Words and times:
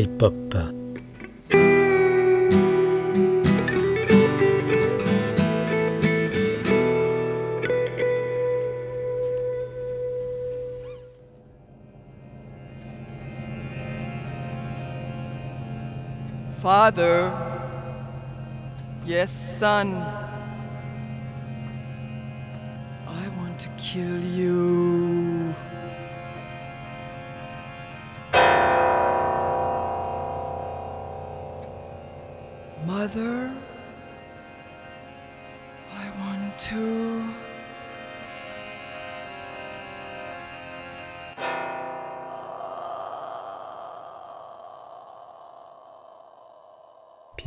iPop. 0.00 0.40
Father, 16.60 17.32
yes, 19.06 19.32
son, 19.58 20.19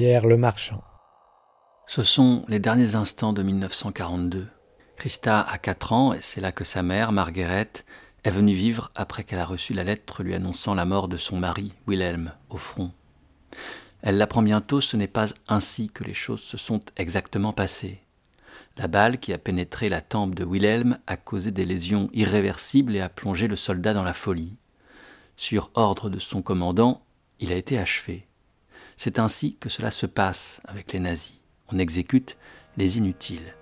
Pierre 0.04 0.28
le 0.28 0.36
Marchand. 0.36 0.84
Ce 1.88 2.04
sont 2.04 2.44
les 2.50 2.60
derniers 2.60 2.96
instants 2.96 3.32
de 3.32 3.42
1942. 3.42 4.50
Christa 4.98 5.40
a 5.40 5.58
4 5.58 5.94
ans 5.94 6.12
et 6.12 6.20
c'est 6.20 6.42
là 6.42 6.52
que 6.52 6.66
sa 6.66 6.84
mère, 6.84 7.14
Margaret, 7.14 7.72
est 8.26 8.30
venue 8.30 8.54
vivre 8.54 8.92
après 8.96 9.24
qu'elle 9.24 9.40
a 9.40 9.46
reçu 9.46 9.74
la 9.74 9.86
lettre 9.86 10.22
lui 10.22 10.36
annonçant 10.36 10.76
la 10.76 10.84
mort 10.84 11.08
de 11.08 11.16
son 11.16 11.38
mari, 11.38 11.72
Wilhelm, 11.88 12.34
au 12.50 12.58
front. 12.58 12.92
Elle 14.02 14.18
l'apprend 14.18 14.42
bientôt, 14.42 14.82
ce 14.82 14.98
n'est 14.98 15.08
pas 15.08 15.28
ainsi 15.48 15.88
que 15.88 16.04
les 16.04 16.14
choses 16.14 16.42
se 16.42 16.58
sont 16.58 16.82
exactement 16.98 17.54
passées. 17.54 18.02
La 18.76 18.90
balle 18.90 19.20
qui 19.20 19.32
a 19.32 19.38
pénétré 19.38 19.88
la 19.88 20.02
tempe 20.02 20.36
de 20.36 20.44
Wilhelm 20.44 21.00
a 21.08 21.16
causé 21.16 21.52
des 21.52 21.64
lésions 21.64 22.10
irréversibles 22.12 22.98
et 22.98 23.00
a 23.00 23.08
plongé 23.08 23.48
le 23.48 23.56
soldat 23.56 23.94
dans 23.94 24.04
la 24.04 24.12
folie. 24.14 24.60
Sur 25.38 25.72
ordre 25.76 26.10
de 26.10 26.20
son 26.20 26.42
commandant, 26.42 27.06
il 27.40 27.54
a 27.54 27.56
été 27.56 27.80
achevé. 27.80 28.28
C'est 28.98 29.20
ainsi 29.20 29.58
que 29.58 29.70
cela 29.70 29.92
se 29.92 30.06
passe 30.06 30.62
avec 30.66 30.94
les 30.94 31.00
nazis. 31.00 31.40
On 31.72 31.80
exécute 31.80 32.38
les 32.78 32.98
inutiles. 32.98 33.56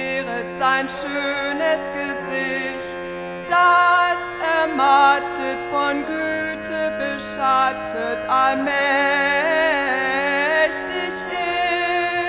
Verzehret 0.00 0.46
sein 0.58 0.88
schönes 0.88 1.80
Gesicht, 1.92 2.96
das 3.48 4.20
ermattet 4.58 5.60
von 5.70 6.04
Güte 6.06 6.92
beschattet 6.98 8.28
allmächtig 8.28 8.70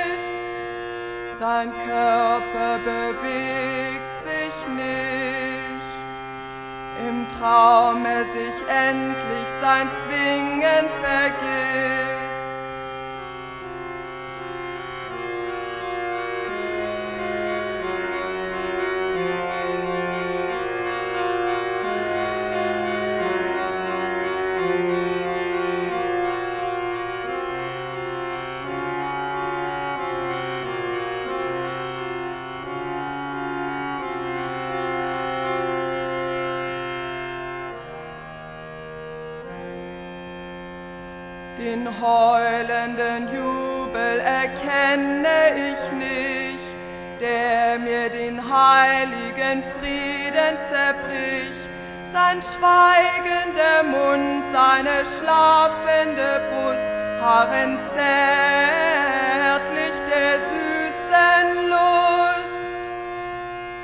ist. 0.03 0.55
Sein 1.39 1.71
Körper 1.85 2.79
bewegt 2.83 4.15
sich 4.23 4.55
nicht, 4.75 6.17
im 7.07 7.27
Traum 7.39 8.05
er 8.05 8.25
sich 8.25 8.67
endlich 8.67 9.47
sein 9.61 9.89
Zwingen 10.03 10.85
vergisst. 11.01 11.70
Heulenden 42.01 43.27
Jubel 43.33 44.19
erkenne 44.19 45.53
ich 45.55 45.91
nicht, 45.93 46.77
der 47.19 47.77
mir 47.79 48.09
den 48.09 48.41
heiligen 48.41 49.63
Frieden 49.73 50.57
zerbricht. 50.69 51.69
Sein 52.11 52.41
schweigender 52.41 53.83
Mund, 53.83 54.43
seine 54.51 55.05
schlafende 55.05 56.41
Brust 56.49 56.91
harren 57.21 57.77
zärtlich 57.93 59.15
der 60.11 60.39
süßen 60.39 61.69
Lust. 61.69 62.81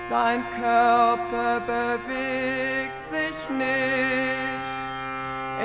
Sein 0.09 0.43
Körper 0.59 1.61
bewegt 1.61 3.03
sich 3.09 3.49
nicht 3.55 4.46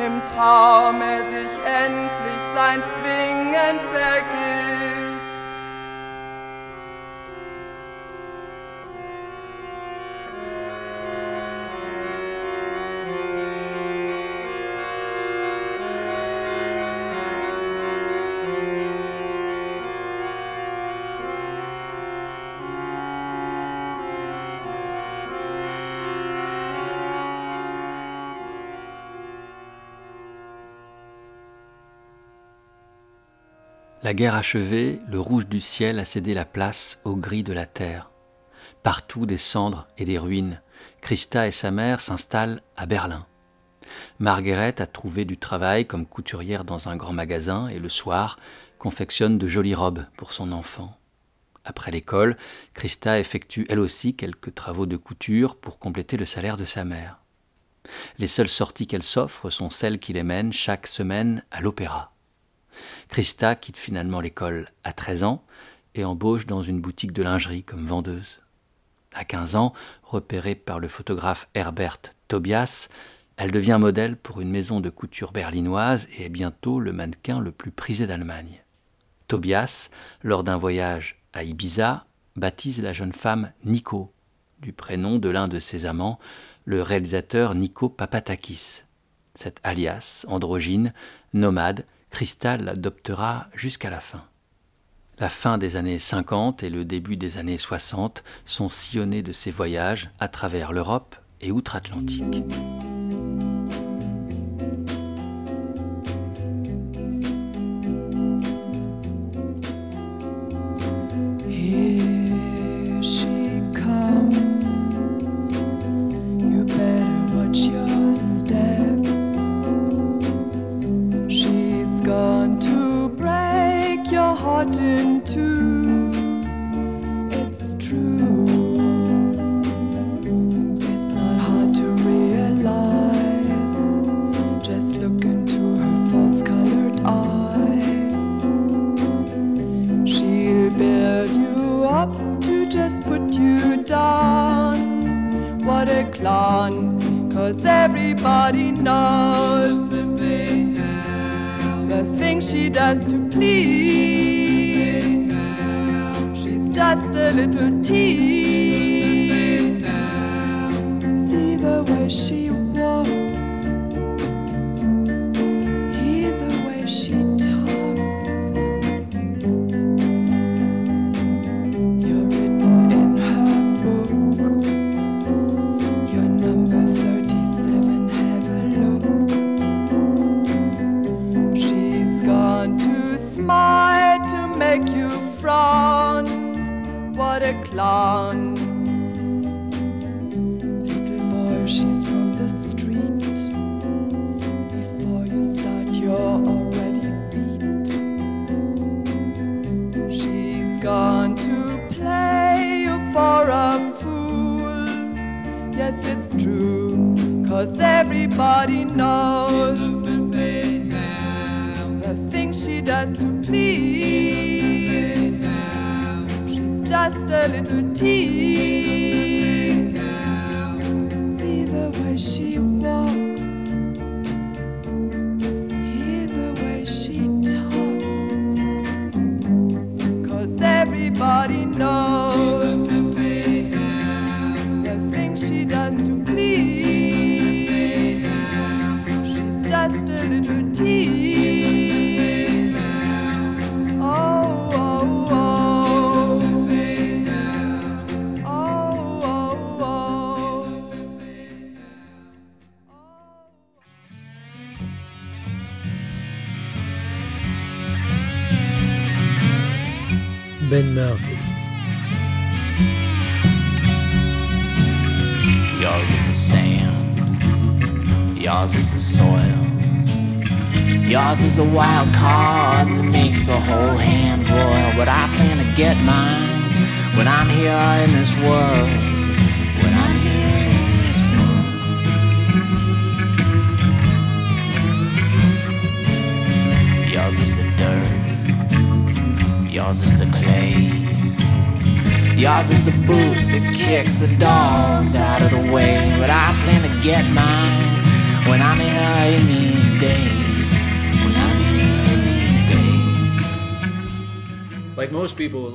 im 0.07 0.21
Traum 0.35 1.01
er 1.01 1.25
sich 1.25 1.55
endlich 1.85 2.43
sein 2.55 2.83
Zwingen 2.95 3.79
vergisst. 3.93 4.52
La 34.05 34.15
guerre 34.15 34.35
achevée, 34.35 34.99
le 35.09 35.21
rouge 35.21 35.47
du 35.47 35.61
ciel 35.61 36.01
a 36.01 36.05
cédé 36.05 36.35
la 36.35 36.45
place 36.45 36.99
au 37.05 37.15
gris 37.15 37.45
de 37.45 37.53
la 37.53 37.67
terre. 37.67 38.11
Partout 38.83 39.27
des 39.27 39.37
cendres 39.37 39.87
et 39.97 40.05
des 40.05 40.19
ruines, 40.19 40.61
Christa 41.01 41.47
et 41.47 41.53
sa 41.53 41.71
mère 41.71 42.01
s'installent 42.01 42.62
à 42.77 42.87
Berlin. 42.87 43.27
Margaret 44.19 44.83
a 44.83 44.89
trouvé 44.89 45.25
du 45.25 45.39
travail 45.39 45.87
comme 45.87 46.05
couturière 46.05 46.65
dans 46.65 46.88
un 46.88 46.97
grand 46.97 47.12
magasin 47.12 47.69
et 47.69 47.79
le 47.79 47.88
soir 47.88 48.41
confectionne 48.81 49.38
de 49.38 49.47
jolies 49.47 49.76
robes 49.76 50.05
pour 50.17 50.32
son 50.32 50.50
enfant. 50.50 50.99
Après 51.65 51.93
l'école, 51.93 52.37
Christa 52.75 53.21
effectue 53.21 53.67
elle 53.69 53.79
aussi 53.79 54.17
quelques 54.17 54.53
travaux 54.53 54.87
de 54.87 54.97
couture 54.97 55.55
pour 55.55 55.79
compléter 55.79 56.17
le 56.17 56.25
salaire 56.25 56.56
de 56.56 56.65
sa 56.65 56.85
mère. 56.85 57.21
Les 58.19 58.26
seules 58.26 58.49
sorties 58.49 58.88
qu'elle 58.88 59.05
s'offre 59.05 59.49
sont 59.49 59.71
celles 59.71 60.00
qui 60.00 60.12
les 60.12 60.25
mènent 60.25 60.53
chaque 60.53 60.88
semaine 60.88 61.44
à 61.53 61.61
l'opéra. 61.61 62.12
Christa 63.09 63.55
quitte 63.55 63.77
finalement 63.77 64.21
l'école 64.21 64.69
à 64.85 64.93
13 64.93 65.25
ans 65.25 65.45
et 65.95 66.05
embauche 66.05 66.47
dans 66.47 66.63
une 66.63 66.81
boutique 66.81 67.13
de 67.13 67.23
lingerie 67.23 67.63
comme 67.63 67.87
vendeuse. 67.87 68.41
À 69.15 69.25
15 69.25 69.57
ans, 69.57 69.73
repérée 70.03 70.55
par 70.55 70.81
le 70.81 70.89
photographe 70.89 71.49
Herbert 71.55 71.99
Tobias, 72.29 72.89
elle 73.37 73.51
devient 73.51 73.79
modèle 73.81 74.17
pour 74.17 74.41
une 74.41 74.51
maison 74.51 74.81
de 74.81 74.91
couture 74.91 75.33
berlinoise 75.33 76.07
et 76.17 76.25
est 76.25 76.31
bientôt 76.31 76.81
le 76.81 76.93
mannequin 76.93 77.41
le 77.41 77.51
plus 77.51 77.71
prisé 77.71 78.07
d'Allemagne. 78.07 78.63
Tobias, 79.29 79.91
lors 80.23 80.45
d'un 80.45 80.57
voyage 80.57 81.19
à 81.33 81.43
Ibiza, 81.43 82.07
baptise 82.37 82.83
la 82.83 82.93
jeune 82.93 83.13
femme 83.13 83.53
Nico, 83.65 84.13
du 84.61 84.73
prénom 84.73 85.19
de 85.19 85.29
l'un 85.29 85.49
de 85.49 85.61
ses 85.61 85.87
amants, 85.87 86.19
le 86.65 86.83
réalisateur 86.83 87.55
Nico 87.55 87.89
Papatakis. 87.89 88.83
Cet 89.35 89.59
alias, 89.63 90.25
androgyne, 90.29 90.93
nomade, 91.33 91.87
Cristal 92.12 92.62
l'adoptera 92.64 93.49
jusqu'à 93.55 93.91
la 93.91 94.00
fin. 94.00 94.25
La 95.19 95.29
fin 95.29 95.59
des 95.59 95.76
années 95.76 95.99
50 95.99 96.62
et 96.62 96.70
le 96.70 96.85
début 96.85 97.17
des 97.17 97.38
années 97.38 97.59
60 97.59 98.23
sont 98.44 98.69
sillonnés 98.69 99.23
de 99.23 99.32
ses 99.32 99.50
voyages 99.50 100.11
à 100.20 100.29
travers 100.29 100.73
l'Europe 100.73 101.17
et 101.41 101.50
outre-Atlantique. 101.50 102.44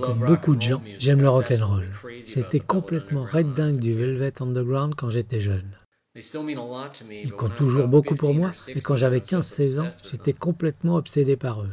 Comme 0.01 0.19
beaucoup 0.25 0.55
de 0.55 0.61
gens, 0.61 0.81
j'aime 0.99 1.21
le 1.21 1.29
rock 1.29 1.51
and 1.51 1.65
roll. 1.65 1.87
J'étais 2.27 2.59
complètement 2.59 3.25
red 3.31 3.53
dingue 3.53 3.79
du 3.79 3.93
Velvet 3.93 4.41
Underground 4.41 4.93
quand 4.95 5.09
j'étais 5.09 5.41
jeune. 5.41 5.71
Ils 6.15 7.31
comptent 7.31 7.55
toujours 7.55 7.87
beaucoup 7.87 8.15
pour 8.15 8.33
moi, 8.33 8.51
et 8.67 8.81
quand 8.81 8.95
j'avais 8.95 9.19
15-16 9.19 9.79
ans, 9.79 9.89
j'étais 10.09 10.33
complètement 10.33 10.95
obsédé 10.95 11.35
par 11.35 11.61
eux. 11.61 11.69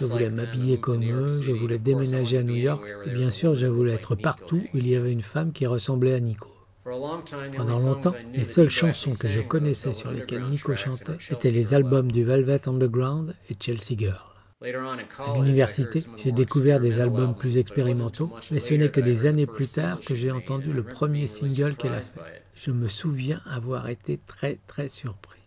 Je 0.00 0.04
voulais 0.06 0.30
m'habiller 0.30 0.78
comme 0.78 1.04
eux, 1.04 1.42
je 1.42 1.52
voulais 1.52 1.78
déménager 1.78 2.38
à 2.38 2.42
New 2.42 2.54
York 2.54 2.82
et 3.06 3.10
bien 3.10 3.30
sûr 3.30 3.54
je 3.54 3.66
voulais 3.66 3.92
être 3.92 4.14
partout 4.14 4.62
où 4.72 4.78
il 4.78 4.88
y 4.88 4.96
avait 4.96 5.12
une 5.12 5.22
femme 5.22 5.52
qui 5.52 5.66
ressemblait 5.66 6.14
à 6.14 6.20
Nico. 6.20 6.48
Pendant 6.84 7.78
longtemps, 7.80 8.14
les 8.32 8.44
seules 8.44 8.70
chansons 8.70 9.14
que 9.14 9.28
je 9.28 9.40
connaissais 9.40 9.92
sur 9.92 10.10
lesquelles 10.10 10.44
Nico 10.44 10.74
chantait 10.74 11.18
étaient 11.30 11.50
les 11.50 11.74
albums 11.74 12.10
du 12.10 12.24
Velvet 12.24 12.66
Underground 12.68 13.34
et 13.50 13.56
Chelsea 13.60 13.98
Girl. 13.98 14.35
À 14.62 15.34
l'université, 15.36 16.02
j'ai 16.16 16.32
découvert 16.32 16.80
des 16.80 16.98
albums 16.98 17.34
plus 17.34 17.58
expérimentaux, 17.58 18.32
mais 18.50 18.58
ce 18.58 18.72
n'est 18.72 18.88
que 18.88 19.02
des 19.02 19.26
années 19.26 19.46
plus 19.46 19.68
tard 19.68 20.00
que 20.00 20.14
j'ai 20.14 20.30
entendu 20.30 20.72
le 20.72 20.82
premier 20.82 21.26
single 21.26 21.74
qu'elle 21.76 21.92
a 21.92 22.00
fait. 22.00 22.42
Je 22.54 22.70
me 22.70 22.88
souviens 22.88 23.42
avoir 23.44 23.88
été 23.90 24.18
très 24.26 24.58
très 24.66 24.88
surpris. 24.88 25.40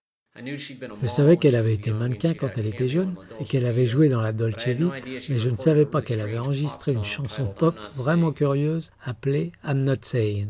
Je 1.02 1.08
savais 1.08 1.38
qu'elle 1.38 1.56
avait 1.56 1.74
été 1.74 1.92
mannequin 1.92 2.36
quand 2.36 2.56
elle 2.58 2.68
était 2.68 2.88
jeune 2.88 3.16
et 3.40 3.46
qu'elle 3.46 3.66
avait 3.66 3.88
joué 3.88 4.10
dans 4.10 4.22
la 4.22 4.32
Dolce 4.32 4.68
Vita, 4.68 4.96
mais 5.30 5.40
je 5.40 5.50
ne 5.50 5.58
savais 5.58 5.86
pas 5.86 6.04
qu'elle 6.04 6.22
avait 6.22 6.38
enregistré 6.38 6.94
une 6.94 7.04
chanson 7.04 7.48
pop 7.48 7.76
vraiment 7.96 8.32
curieuse 8.32 8.92
appelée 9.04 9.52
I'm 9.66 9.84
Not 9.84 10.04
Saying. 10.04 10.50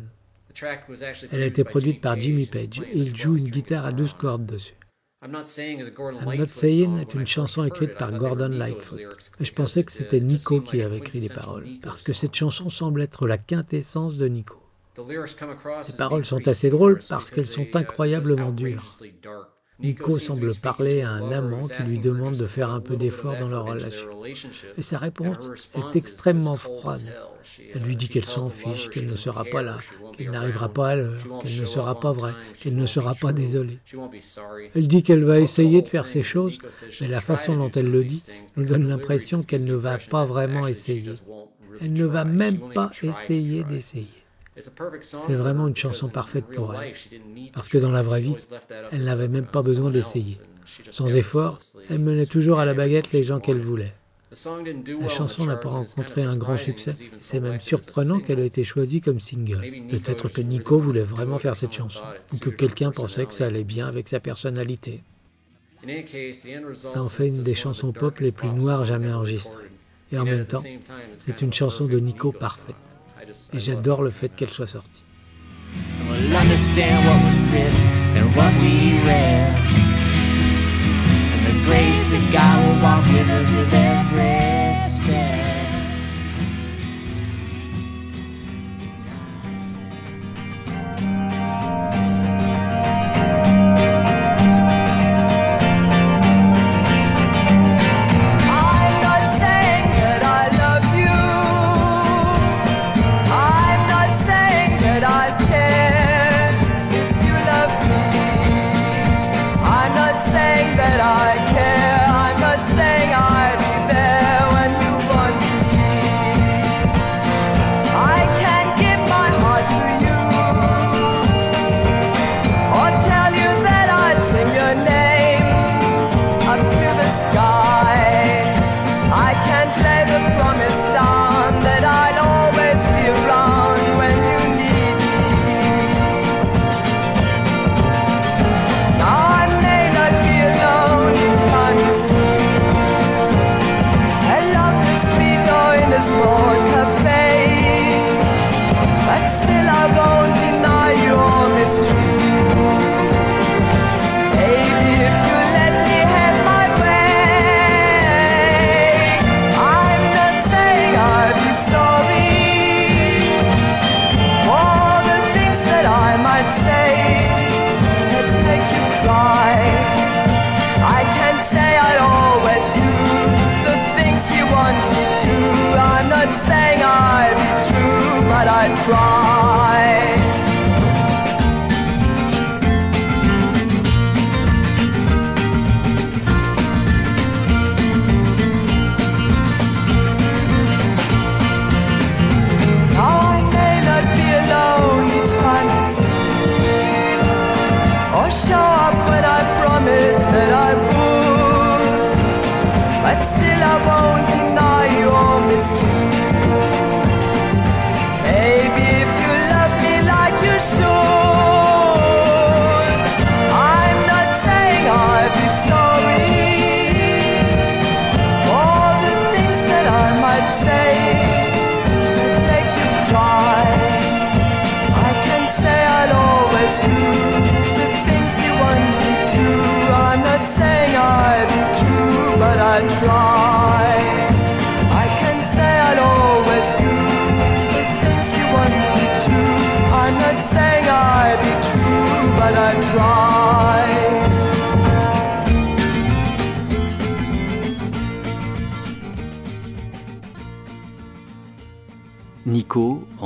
Elle 1.31 1.43
a 1.43 1.45
été 1.45 1.63
produite 1.63 2.01
par 2.01 2.19
Jimmy 2.19 2.45
Page 2.45 2.81
et 2.81 2.97
il 2.97 3.15
joue 3.15 3.37
une 3.37 3.49
guitare 3.49 3.85
à 3.85 3.93
12 3.93 4.13
cordes 4.15 4.45
dessus. 4.45 4.75
I'm 5.21 5.33
Not 5.33 5.43
Saying 5.43 6.97
est 6.97 7.13
une 7.13 7.27
chanson 7.27 7.65
écrite 7.65 7.95
par 7.95 8.13
Gordon 8.13 8.47
Lightfoot. 8.47 9.01
Mais 9.37 9.45
je 9.45 9.53
pensais 9.53 9.83
que 9.83 9.91
c'était 9.91 10.21
Nico 10.21 10.61
qui 10.61 10.81
avait 10.81 10.99
écrit 10.99 11.19
les 11.19 11.27
paroles, 11.27 11.67
parce 11.81 12.01
que 12.01 12.13
cette 12.13 12.35
chanson 12.35 12.69
semble 12.69 13.01
être 13.01 13.27
la 13.27 13.37
quintessence 13.37 14.15
de 14.15 14.27
Nico. 14.27 14.55
Les 14.97 15.97
paroles 15.97 16.23
sont 16.23 16.47
assez 16.47 16.69
drôles 16.69 16.99
parce 17.09 17.31
qu'elles 17.31 17.47
sont 17.47 17.67
incroyablement 17.73 18.51
dures. 18.51 18.83
Nico 19.81 20.17
semble 20.19 20.53
parler 20.55 21.01
à 21.01 21.11
un 21.11 21.31
amant 21.31 21.67
qui 21.67 21.83
lui 21.83 21.99
demande 21.99 22.35
de 22.35 22.47
faire 22.47 22.69
un 22.69 22.81
peu 22.81 22.97
d'effort 22.97 23.37
dans 23.39 23.47
leur 23.47 23.65
relation. 23.65 24.07
Et 24.77 24.81
sa 24.81 24.97
réponse 24.97 25.49
est 25.75 25.95
extrêmement 25.95 26.57
froide. 26.57 27.01
Elle 27.73 27.83
lui 27.83 27.95
dit 27.95 28.09
qu'elle 28.09 28.25
s'en 28.25 28.49
fiche, 28.49 28.89
qu'elle 28.89 29.05
ne 29.07 29.15
sera 29.15 29.45
pas 29.45 29.61
là, 29.61 29.77
qu'elle 30.17 30.31
n'arrivera 30.31 30.69
pas 30.69 30.89
à 30.89 30.95
l'heure, 30.95 31.21
qu'elle 31.43 31.59
ne 31.59 31.65
sera 31.65 31.99
pas 31.99 32.11
vraie, 32.11 32.33
qu'elle 32.59 32.75
ne 32.75 32.85
sera 32.85 33.15
pas 33.15 33.31
désolée. 33.31 33.79
Elle 34.75 34.87
dit 34.87 35.01
qu'elle 35.03 35.23
va 35.23 35.39
essayer 35.39 35.81
de 35.81 35.87
faire 35.87 36.07
ces 36.07 36.23
choses, 36.23 36.57
mais 36.99 37.07
la 37.07 37.21
façon 37.21 37.55
dont 37.55 37.71
elle 37.71 37.89
le 37.89 38.03
dit 38.03 38.23
nous 38.57 38.65
donne 38.65 38.87
l'impression 38.87 39.43
qu'elle 39.43 39.63
ne 39.63 39.75
va 39.75 39.97
pas 39.97 40.25
vraiment 40.25 40.67
essayer. 40.67 41.13
Elle 41.81 41.93
ne 41.93 42.05
va 42.05 42.25
même 42.25 42.59
pas 42.73 42.91
essayer 43.01 43.63
d'essayer. 43.63 44.18
C'est 45.01 45.35
vraiment 45.35 45.67
une 45.67 45.75
chanson 45.75 46.09
parfaite 46.09 46.45
pour 46.45 46.75
elle, 46.75 46.93
parce 47.53 47.69
que 47.69 47.77
dans 47.77 47.91
la 47.91 48.03
vraie 48.03 48.21
vie, 48.21 48.35
elle 48.91 49.03
n'avait 49.03 49.27
même 49.27 49.45
pas 49.45 49.61
besoin 49.61 49.89
d'essayer. 49.89 50.37
Sans 50.91 51.15
effort, 51.15 51.57
elle 51.89 51.99
menait 51.99 52.25
toujours 52.25 52.59
à 52.59 52.65
la 52.65 52.73
baguette 52.73 53.11
les 53.11 53.23
gens 53.23 53.39
qu'elle 53.39 53.59
voulait. 53.59 53.93
La 55.01 55.09
chanson 55.09 55.45
n'a 55.45 55.55
pas 55.55 55.69
rencontré 55.69 56.21
un 56.23 56.37
grand 56.37 56.57
succès. 56.57 56.93
C'est 57.17 57.39
même 57.39 57.59
surprenant 57.59 58.19
qu'elle 58.19 58.39
ait 58.39 58.45
été 58.45 58.63
choisie 58.63 59.01
comme 59.01 59.19
single. 59.19 59.65
Peut-être 59.89 60.29
que 60.29 60.41
Nico 60.41 60.77
voulait 60.77 61.03
vraiment 61.03 61.39
faire 61.39 61.55
cette 61.55 61.73
chanson, 61.73 62.03
ou 62.33 62.37
que 62.37 62.49
quelqu'un 62.49 62.91
pensait 62.91 63.25
que 63.25 63.33
ça 63.33 63.47
allait 63.47 63.63
bien 63.63 63.87
avec 63.87 64.07
sa 64.07 64.19
personnalité. 64.19 65.03
Ça 66.75 67.01
en 67.01 67.07
fait 67.07 67.29
une 67.29 67.41
des 67.41 67.55
chansons 67.55 67.91
pop 67.91 68.19
les 68.19 68.31
plus 68.31 68.49
noires 68.49 68.83
jamais 68.83 69.11
enregistrées. 69.11 69.69
Et 70.11 70.17
en 70.17 70.25
même 70.25 70.45
temps, 70.45 70.63
c'est 71.17 71.41
une 71.41 71.53
chanson 71.53 71.85
de 71.85 71.99
Nico 71.99 72.31
parfaite. 72.31 72.75
Et 73.53 73.59
j'adore 73.59 74.01
le 74.01 74.11
fait 74.11 74.35
qu'elle 74.35 74.49
soit 74.49 74.67
sortie. 74.67 75.03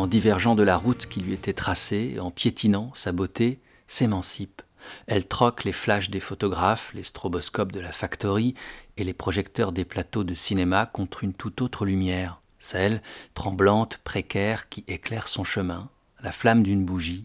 En 0.04 0.08
divergeant 0.08 0.54
de 0.54 0.64
la 0.64 0.76
route 0.76 1.06
qui 1.06 1.22
lui 1.22 1.32
était 1.32 1.54
tracée, 1.54 2.20
en 2.20 2.30
piétinant 2.30 2.92
sa 2.94 3.14
beauté, 3.14 3.62
s'émancipe. 3.88 4.62
Elle 5.08 5.26
troque 5.26 5.64
les 5.64 5.72
flashs 5.72 6.10
des 6.10 6.20
photographes, 6.20 6.92
les 6.94 7.04
stroboscopes 7.04 7.72
de 7.72 7.80
la 7.80 7.94
factory 7.94 8.54
et 8.98 9.06
les 9.06 9.14
projecteurs 9.14 9.72
des 9.72 9.86
plateaux 9.86 10.26
de 10.26 10.34
cinéma 10.34 10.88
contre 10.88 11.24
une 11.24 11.34
toute 11.34 11.62
autre 11.62 11.86
lumière, 11.86 12.42
celle, 12.60 13.02
tremblante, 13.34 13.96
précaire, 14.04 14.68
qui 14.68 14.84
éclaire 14.90 15.30
son 15.30 15.46
chemin, 15.46 15.88
la 16.22 16.34
flamme 16.34 16.64
d'une 16.64 16.84
bougie, 16.84 17.24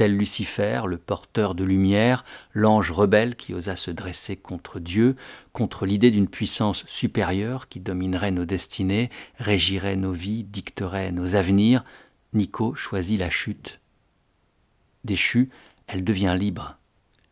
tel 0.00 0.16
Lucifer, 0.16 0.84
le 0.86 0.96
porteur 0.96 1.54
de 1.54 1.62
lumière, 1.62 2.24
l'ange 2.54 2.90
rebelle 2.90 3.36
qui 3.36 3.52
osa 3.52 3.76
se 3.76 3.90
dresser 3.90 4.34
contre 4.34 4.80
Dieu, 4.80 5.14
contre 5.52 5.84
l'idée 5.84 6.10
d'une 6.10 6.26
puissance 6.26 6.86
supérieure 6.86 7.68
qui 7.68 7.80
dominerait 7.80 8.30
nos 8.30 8.46
destinées, 8.46 9.10
régirait 9.36 9.96
nos 9.96 10.12
vies, 10.12 10.42
dicterait 10.42 11.12
nos 11.12 11.34
avenirs, 11.34 11.84
Nico 12.32 12.74
choisit 12.74 13.20
la 13.20 13.28
chute. 13.28 13.78
Déchue, 15.04 15.50
elle 15.86 16.02
devient 16.02 16.34
libre. 16.34 16.78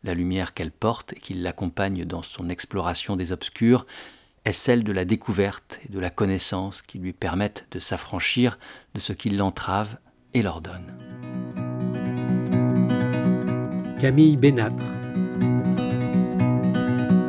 La 0.03 0.13
lumière 0.13 0.53
qu'elle 0.53 0.69
porte 0.69 1.13
et 1.13 1.19
qui 1.19 1.33
l'accompagne 1.33 2.05
dans 2.05 2.21
son 2.21 2.49
exploration 2.49 3.15
des 3.15 3.31
obscurs 3.31 3.87
est 4.45 4.51
celle 4.51 4.83
de 4.83 4.91
la 4.91 5.05
découverte 5.05 5.79
et 5.89 5.91
de 5.91 5.97
la 5.97 6.11
connaissance 6.11 6.83
qui 6.83 6.99
lui 6.99 7.13
permettent 7.13 7.65
de 7.71 7.79
s'affranchir 7.79 8.59
de 8.93 8.99
ce 8.99 9.11
qui 9.11 9.31
l'entrave 9.31 9.97
et 10.35 10.43
l'ordonne. 10.43 11.18
Camille 13.99 14.37
Bénâtre. 14.37 14.75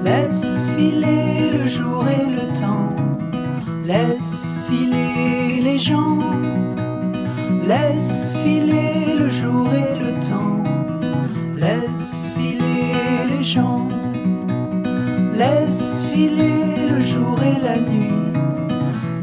Laisse 0.04 0.68
filer 0.76 1.50
le 1.52 1.66
jour 1.66 2.04
et 2.08 2.30
le 2.30 2.46
temps, 2.58 2.94
laisse 3.84 4.60
filer 4.68 5.60
les 5.62 5.78
gens, 5.78 6.18
laisse 7.66 8.34
filer 8.42 9.16
le 9.18 9.28
jour 9.28 9.68
et 9.72 9.98
le 9.98 10.12
temps, 10.20 10.62
laisse 11.56 12.30
filer 12.36 13.28
les 13.28 13.42
gens. 13.42 13.88
Laisse 15.40 16.04
filer 16.12 16.86
le 16.90 17.00
jour 17.00 17.38
et 17.42 17.58
la 17.64 17.78
nuit. 17.78 18.12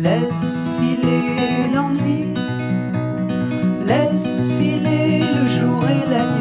Laisse 0.02 0.68
filer 0.80 1.70
l'ennui. 1.72 2.34
Laisse 3.86 4.52
filer 4.60 5.22
le 5.40 5.46
jour 5.46 5.84
et 5.84 6.10
la 6.10 6.26
nuit. 6.26 6.37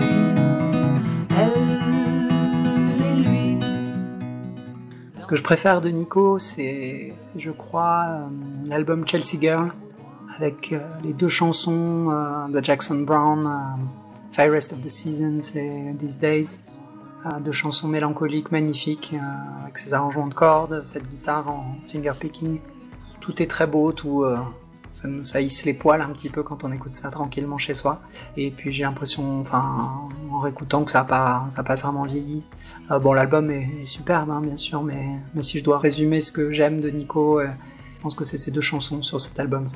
Ce 5.26 5.28
que 5.28 5.34
je 5.34 5.42
préfère 5.42 5.80
de 5.80 5.88
Nico, 5.88 6.38
c'est, 6.38 7.12
je 7.36 7.50
crois, 7.50 8.04
euh, 8.06 8.28
l'album 8.68 9.04
Chelsea 9.08 9.40
Girl, 9.40 9.72
avec 10.36 10.72
euh, 10.72 10.78
les 11.02 11.12
deux 11.12 11.26
chansons 11.26 12.12
euh, 12.12 12.46
de 12.46 12.62
Jackson 12.62 13.00
Brown, 13.00 13.50
Fairest 14.30 14.72
of 14.72 14.82
the 14.82 14.88
Seasons 14.88 15.40
et 15.56 15.96
These 15.98 16.20
Days. 16.20 16.60
deux 17.40 17.50
chansons 17.50 17.88
mélancoliques, 17.88 18.52
magnifiques, 18.52 19.16
avec 19.64 19.78
ses 19.78 19.94
arrangements 19.94 20.28
de 20.28 20.34
cordes, 20.34 20.82
cette 20.84 21.08
guitare 21.08 21.48
en 21.48 21.74
finger 21.88 22.12
picking. 22.20 22.60
Tout 23.18 23.42
est 23.42 23.50
très 23.50 23.66
beau, 23.66 23.90
tout, 23.90 24.24
ça, 25.22 25.40
hisse 25.40 25.64
les 25.64 25.74
poils 25.74 26.00
un 26.00 26.08
petit 26.10 26.30
peu 26.30 26.42
quand 26.42 26.64
on 26.64 26.72
écoute 26.72 26.94
ça 26.94 27.10
tranquillement 27.10 27.58
chez 27.58 27.74
soi. 27.74 28.00
Et 28.36 28.50
puis 28.50 28.72
j'ai 28.72 28.84
l'impression, 28.84 29.44
en 29.52 30.38
réécoutant 30.40 30.84
que 30.84 30.90
ça 30.90 31.00
n'a 31.00 31.62
pas, 31.62 31.74
vraiment 31.74 32.04
vieilli. 32.04 32.42
Euh, 32.90 32.98
bon, 32.98 33.12
l'album 33.12 33.50
est, 33.50 33.84
superbe, 33.84 34.30
hein, 34.30 34.40
bien 34.40 34.56
sûr, 34.56 34.82
mais, 34.82 35.18
mais 35.34 35.42
si 35.42 35.58
je 35.58 35.64
dois 35.64 35.78
résumer 35.78 36.20
ce 36.20 36.32
que 36.32 36.52
j'aime 36.52 36.80
de 36.80 36.88
Nico, 36.88 37.40
euh, 37.40 37.48
je 37.96 38.02
pense 38.02 38.14
que 38.14 38.24
c'est 38.24 38.38
ces 38.38 38.50
deux 38.50 38.60
chansons 38.60 39.02
sur 39.02 39.20
cet 39.20 39.38
album. 39.38 39.68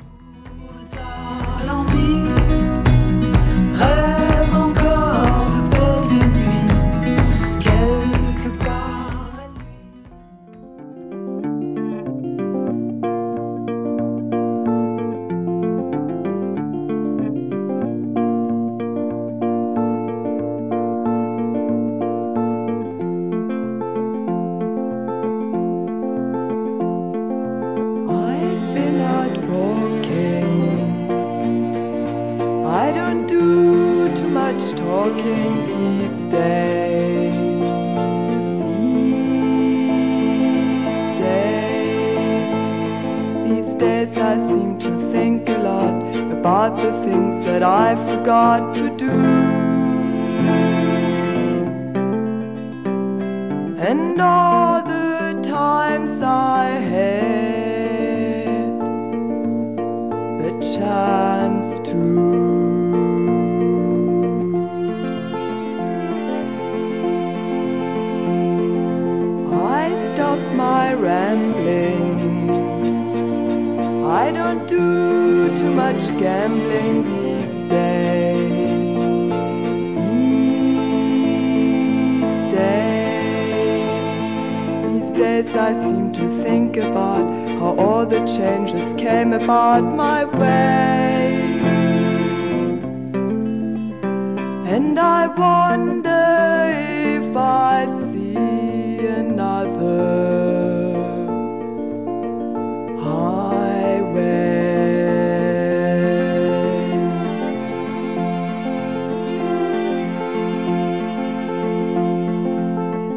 And 94.73 94.97
I 94.97 95.27
wonder 95.27 96.23
if 97.17 97.35
I'd 97.35 97.93
see 98.13 99.05
another 99.05 100.05
highway. 103.03 104.21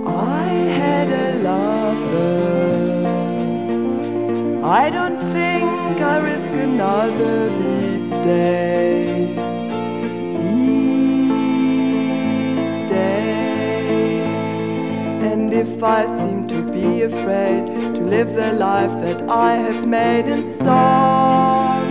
I 0.05 0.49
had 0.81 1.09
a 1.09 1.29
lover. 1.49 2.35
I 4.65 4.91
don't 4.91 5.21
think 5.33 6.01
I 6.01 6.17
risk 6.19 6.53
another 6.69 7.49
these 7.63 8.11
days. 8.25 8.64
I 15.85 16.07
seem 16.19 16.49
to 16.49 16.63
be 16.73 17.03
afraid 17.03 17.67
to 17.95 18.01
live 18.01 18.35
the 18.35 18.53
life 18.53 18.91
that 19.05 19.29
I 19.29 19.57
have 19.57 19.87
made 19.87 20.27
in 20.27 20.59
song. 20.59 21.85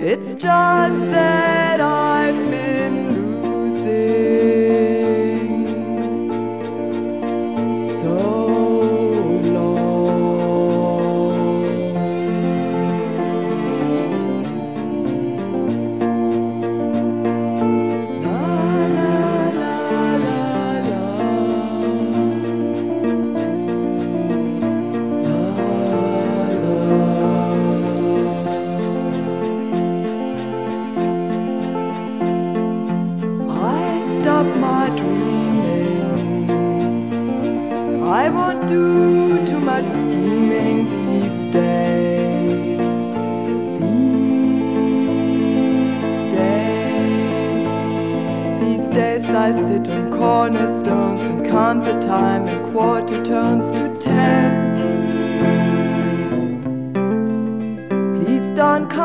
It's 0.00 0.34
just 0.34 1.00
that 1.12 1.80
I've. 1.80 2.69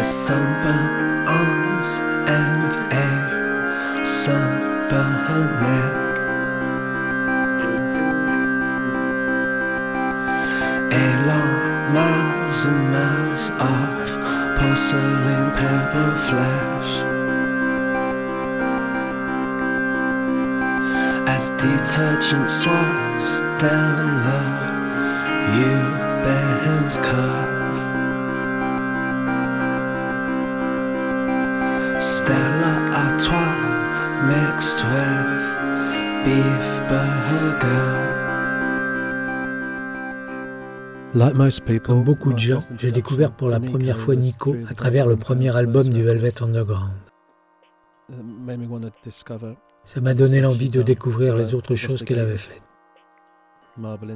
With 0.00 0.08
sunburnt 0.08 1.28
arms 1.28 1.88
and 2.26 2.72
a 2.90 4.06
sunburnt 4.06 5.60
neck. 5.60 6.16
A 10.90 11.06
long 11.28 11.92
miles 11.92 12.64
and 12.64 12.82
miles 12.94 13.50
of 13.50 14.08
porcelain 14.56 15.50
pebble 15.60 16.16
flesh. 16.28 16.92
as 21.28 21.50
detergent 21.60 22.48
swirls 22.48 23.42
down 23.60 24.06
the 24.24 24.42
U-bend 25.58 26.90
curve. 27.04 27.49
Stella 32.30 32.74
Artois 32.94 33.58
mixed 34.30 34.84
with 34.84 35.46
beef 36.24 36.68
burger. 36.88 37.90
Comme 41.82 42.04
beaucoup 42.04 42.32
de 42.32 42.38
gens, 42.38 42.60
j'ai 42.78 42.92
découvert 42.92 43.32
pour 43.32 43.48
la 43.48 43.58
première 43.58 43.98
fois 43.98 44.14
Nico 44.14 44.54
à 44.68 44.74
travers 44.74 45.08
le 45.08 45.16
premier 45.16 45.56
album 45.56 45.88
du 45.88 46.04
Velvet 46.04 46.40
Underground. 46.40 46.92
Ça 49.84 50.00
m'a 50.00 50.14
donné 50.14 50.40
l'envie 50.40 50.70
de 50.70 50.82
découvrir 50.82 51.34
les 51.34 51.52
autres 51.54 51.74
choses 51.74 52.04
qu'elle 52.04 52.20
avait 52.20 52.38
faites. 52.38 52.62
Marble 53.76 54.10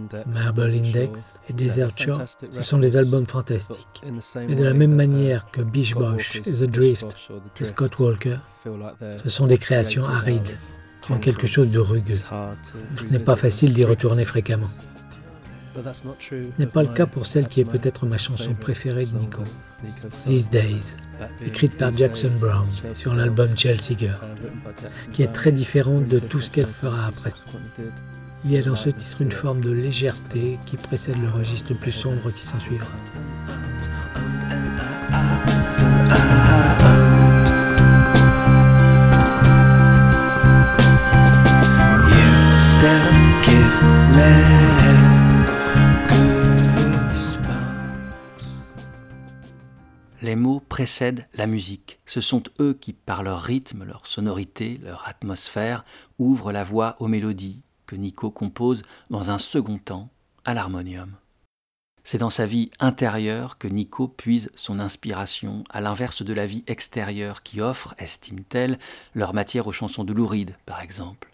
Index 0.71 1.39
et 1.49 1.53
Desert 1.53 1.97
Shore, 1.97 2.23
ce 2.51 2.61
sont 2.61 2.79
des 2.79 2.97
albums 2.97 3.27
fantastiques. 3.27 4.03
Mais 4.37 4.55
de 4.55 4.65
la 4.65 4.75
même 4.75 4.95
manière 4.95 5.51
que 5.51 5.63
Beach 5.63 5.95
Bosch 5.95 6.37
et 6.37 6.53
The 6.53 6.65
Drift 6.65 7.17
et 7.61 7.65
Scott 7.65 7.99
Walker, 7.99 8.39
ce 8.65 9.29
sont 9.29 9.47
des 9.47 9.59
créations 9.59 10.05
arides, 10.05 10.57
qui 11.03 11.13
ont 11.13 11.19
quelque 11.19 11.47
chose 11.47 11.71
de 11.71 11.79
rugueux. 11.79 12.19
Ce 12.97 13.07
n'est 13.09 13.19
pas 13.19 13.37
facile 13.37 13.73
d'y 13.73 13.85
retourner 13.85 14.25
fréquemment. 14.25 14.71
Ce 16.21 16.35
n'est 16.59 16.67
pas 16.67 16.83
le 16.83 16.89
cas 16.89 17.07
pour 17.07 17.27
celle 17.27 17.49
qui 17.49 17.61
est 17.61 17.71
peut-être 17.71 18.07
ma 18.07 18.19
chanson 18.19 18.55
préférée 18.55 19.07
de 19.07 19.17
Nico, 19.17 19.43
These 20.25 20.51
Days, 20.51 20.97
écrite 21.45 21.77
par 21.77 21.93
Jackson 21.93 22.31
Brown 22.39 22.67
sur 22.95 23.15
l'album 23.15 23.57
Chelsea 23.57 23.97
Girl, 23.99 24.19
qui 25.13 25.23
est 25.23 25.33
très 25.33 25.53
différente 25.53 26.07
de 26.07 26.19
tout 26.19 26.41
ce 26.41 26.51
qu'elle 26.51 26.67
fera 26.67 27.07
après. 27.07 27.33
Il 28.47 28.53
y 28.53 28.59
a 28.59 28.63
dans 28.63 28.75
ce 28.75 28.91
titre 28.91 29.23
une 29.23 29.33
forme 29.33 29.63
de 29.63 29.71
légèreté 29.71 30.59
qui 30.67 30.77
précède 30.77 31.17
le 31.17 31.31
registre 31.31 31.73
plus 31.73 31.93
sombre 31.93 32.31
qui 32.31 32.43
s'ensuivra. 32.43 32.93
Les 50.21 50.37
mots 50.37 50.61
précèdent 50.61 51.27
la 51.33 51.47
musique. 51.47 51.99
Ce 52.05 52.21
sont 52.21 52.43
eux 52.61 52.75
qui, 52.75 52.93
par 52.93 53.23
leur 53.23 53.41
rythme, 53.41 53.85
leur 53.85 54.07
sonorité, 54.07 54.81
leur 54.83 55.09
atmosphère, 55.09 55.87
ouvrent 56.19 56.53
la 56.53 56.63
voie 56.63 56.97
aux 56.99 57.09
mélodies 57.09 57.63
que 57.87 57.97
Nico 57.97 58.31
compose 58.31 58.83
dans 59.11 59.31
un 59.31 59.39
second 59.39 59.79
temps 59.79 60.11
à 60.45 60.55
l'harmonium. 60.55 61.17
C'est 62.07 62.19
dans 62.19 62.31
sa 62.31 62.45
vie 62.45 62.71
intérieure 62.81 63.57
que 63.57 63.67
Nico 63.67 64.09
puise 64.09 64.51
son 64.55 64.79
inspiration, 64.79 65.65
à 65.71 65.81
l'inverse 65.81 66.23
de 66.23 66.35
la 66.35 66.47
vie 66.47 66.63
extérieure 66.67 67.43
qui 67.43 67.63
offre, 67.63 67.95
estime-t-elle, 67.97 68.79
leur 69.15 69.33
matière 69.33 69.67
aux 69.67 69.73
chansons 69.73 70.05
de 70.05 70.13
Louride, 70.13 70.57
par 70.67 70.83
exemple. 70.83 71.31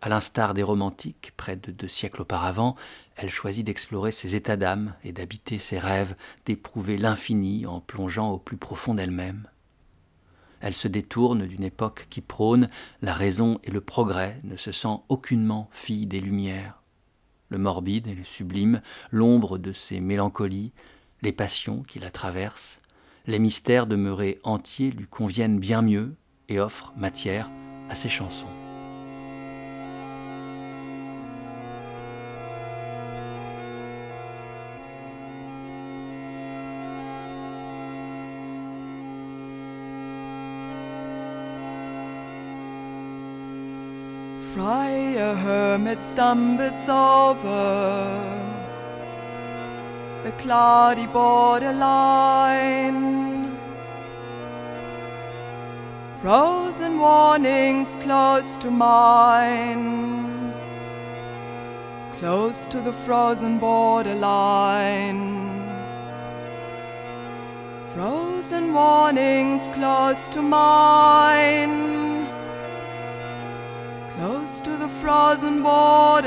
À 0.00 0.08
l'instar 0.08 0.54
des 0.54 0.62
romantiques, 0.62 1.32
près 1.36 1.56
de 1.56 1.72
deux 1.72 1.88
siècles 1.88 2.22
auparavant, 2.22 2.76
elle 3.16 3.30
choisit 3.30 3.66
d'explorer 3.66 4.12
ses 4.12 4.36
états 4.36 4.56
d'âme 4.56 4.94
et 5.02 5.10
d'habiter 5.10 5.58
ses 5.58 5.80
rêves, 5.80 6.14
d'éprouver 6.46 6.96
l'infini 6.96 7.66
en 7.66 7.80
plongeant 7.80 8.30
au 8.30 8.38
plus 8.38 8.56
profond 8.56 8.94
d'elle-même. 8.94 9.48
Elle 10.60 10.74
se 10.74 10.88
détourne 10.88 11.46
d'une 11.46 11.64
époque 11.64 12.06
qui 12.10 12.20
prône 12.20 12.68
la 13.02 13.14
raison 13.14 13.60
et 13.64 13.70
le 13.70 13.80
progrès, 13.80 14.40
ne 14.44 14.56
se 14.56 14.72
sent 14.72 14.96
aucunement 15.08 15.68
fille 15.70 16.06
des 16.06 16.20
Lumières. 16.20 16.82
Le 17.48 17.58
morbide 17.58 18.06
et 18.06 18.14
le 18.14 18.24
sublime, 18.24 18.82
l'ombre 19.10 19.58
de 19.58 19.72
ses 19.72 20.00
mélancolies, 20.00 20.72
les 21.22 21.32
passions 21.32 21.82
qui 21.82 21.98
la 21.98 22.10
traversent, 22.10 22.80
les 23.26 23.38
mystères 23.38 23.86
demeurés 23.86 24.40
entiers 24.42 24.90
lui 24.90 25.06
conviennent 25.06 25.58
bien 25.58 25.82
mieux 25.82 26.14
et 26.48 26.60
offrent 26.60 26.92
matière 26.96 27.50
à 27.88 27.94
ses 27.94 28.08
chansons. 28.08 28.67
Friar 44.68 45.32
hermit 45.34 46.02
stumbles 46.02 46.88
over 46.90 48.20
the 50.22 50.32
cloudy 50.32 51.06
borderline. 51.06 52.46
Frozen 56.20 56.98
warnings 56.98 57.96
close 58.02 58.58
to 58.58 58.70
mine, 58.70 60.52
close 62.18 62.66
to 62.66 62.78
the 62.82 62.92
frozen 62.92 63.58
borderline. 63.58 65.22
Frozen 67.94 68.74
warnings 68.74 69.66
close 69.68 70.28
to 70.28 70.42
mine 70.42 72.17
close 74.18 74.60
to 74.60 74.76
the 74.76 74.88
frozen 74.88 75.62
borderline. 75.62 76.26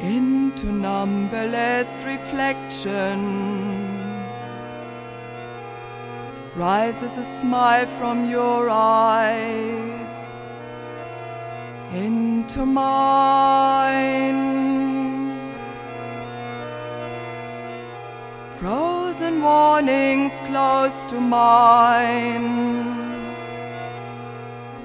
Into 0.00 0.66
numberless 0.70 2.04
reflections 2.04 2.92
rises 6.54 7.18
a 7.18 7.24
smile 7.24 7.86
from 7.86 8.30
your 8.30 8.70
eyes 8.70 10.31
into 11.94 12.64
mine. 12.64 14.32
Frozen 18.56 19.42
warnings 19.42 20.32
close 20.46 21.04
to 21.06 21.20
mine, 21.20 22.94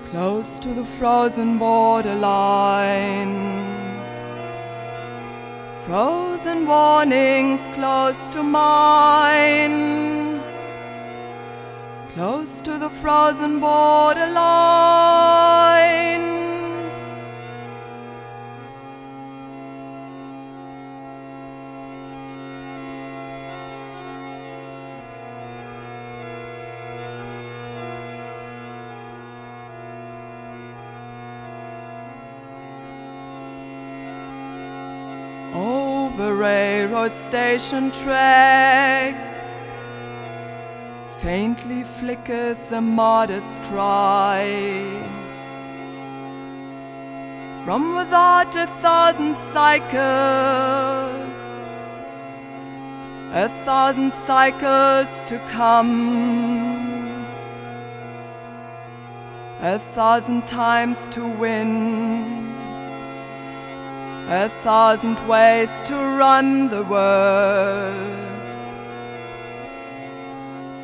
close 0.09 0.57
to 0.59 0.73
the 0.73 0.83
frozen 0.83 1.57
borderline. 1.59 3.63
Frozen 5.85 6.65
warnings 6.65 7.69
close 7.73 8.27
to 8.29 8.41
mine, 8.43 10.41
close 12.13 12.61
to 12.61 12.77
the 12.77 12.89
frozen 12.89 13.59
borderline. 13.59 15.66
Railroad 37.07 37.15
station 37.15 37.91
tracks. 37.91 39.71
Faintly 41.19 41.83
flickers 41.83 42.71
a 42.71 42.81
modest 42.81 43.61
cry. 43.63 44.45
From 47.63 47.95
without 47.95 48.55
a 48.55 48.67
thousand 48.81 49.35
cycles, 49.51 49.97
a 53.33 53.49
thousand 53.65 54.13
cycles 54.13 55.23
to 55.25 55.37
come, 55.49 57.13
a 59.59 59.79
thousand 59.79 60.47
times 60.47 61.07
to 61.09 61.27
win 61.39 62.46
a 64.29 64.49
thousand 64.61 65.17
ways 65.25 65.71
to 65.83 65.95
run 65.95 66.67
the 66.67 66.83
world. 66.83 67.95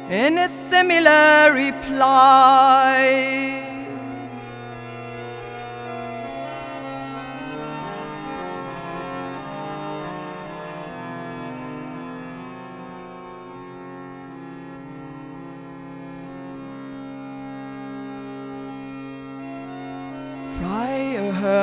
In 0.09 0.37
a 0.37 0.47
similar 0.47 1.51
reply, 1.53 2.93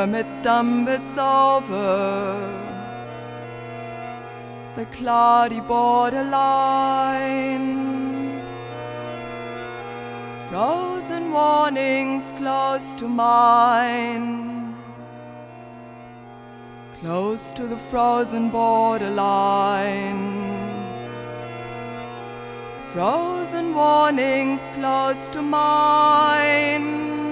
Hermit 0.01 0.31
stumbles 0.31 1.19
over 1.19 2.41
the 4.75 4.87
cloudy 4.87 5.61
borderline. 5.61 6.41
Frozen 10.49 11.31
warnings 11.31 12.33
close 12.37 12.95
to 12.95 13.07
mine. 13.09 14.75
Close 17.01 17.53
to 17.53 17.67
the 17.67 17.77
frozen 17.77 18.49
borderline. 18.49 20.17
Frozen 22.95 23.75
warnings 23.75 24.61
close 24.73 25.29
to 25.29 25.43
mine. 25.43 27.30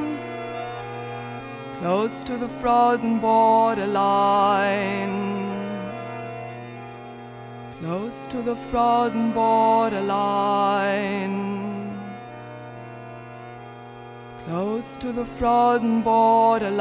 Close 1.80 2.22
to 2.22 2.36
the 2.36 2.48
frozen 2.48 3.20
borderline. 3.20 5.38
Close 7.78 8.26
to 8.26 8.42
the 8.42 8.56
frozen 8.56 9.32
borderline. 9.32 9.96
Close 14.44 14.96
to 14.96 15.12
the 15.12 15.24
frozen 15.24 16.02
borderline. 16.02 16.74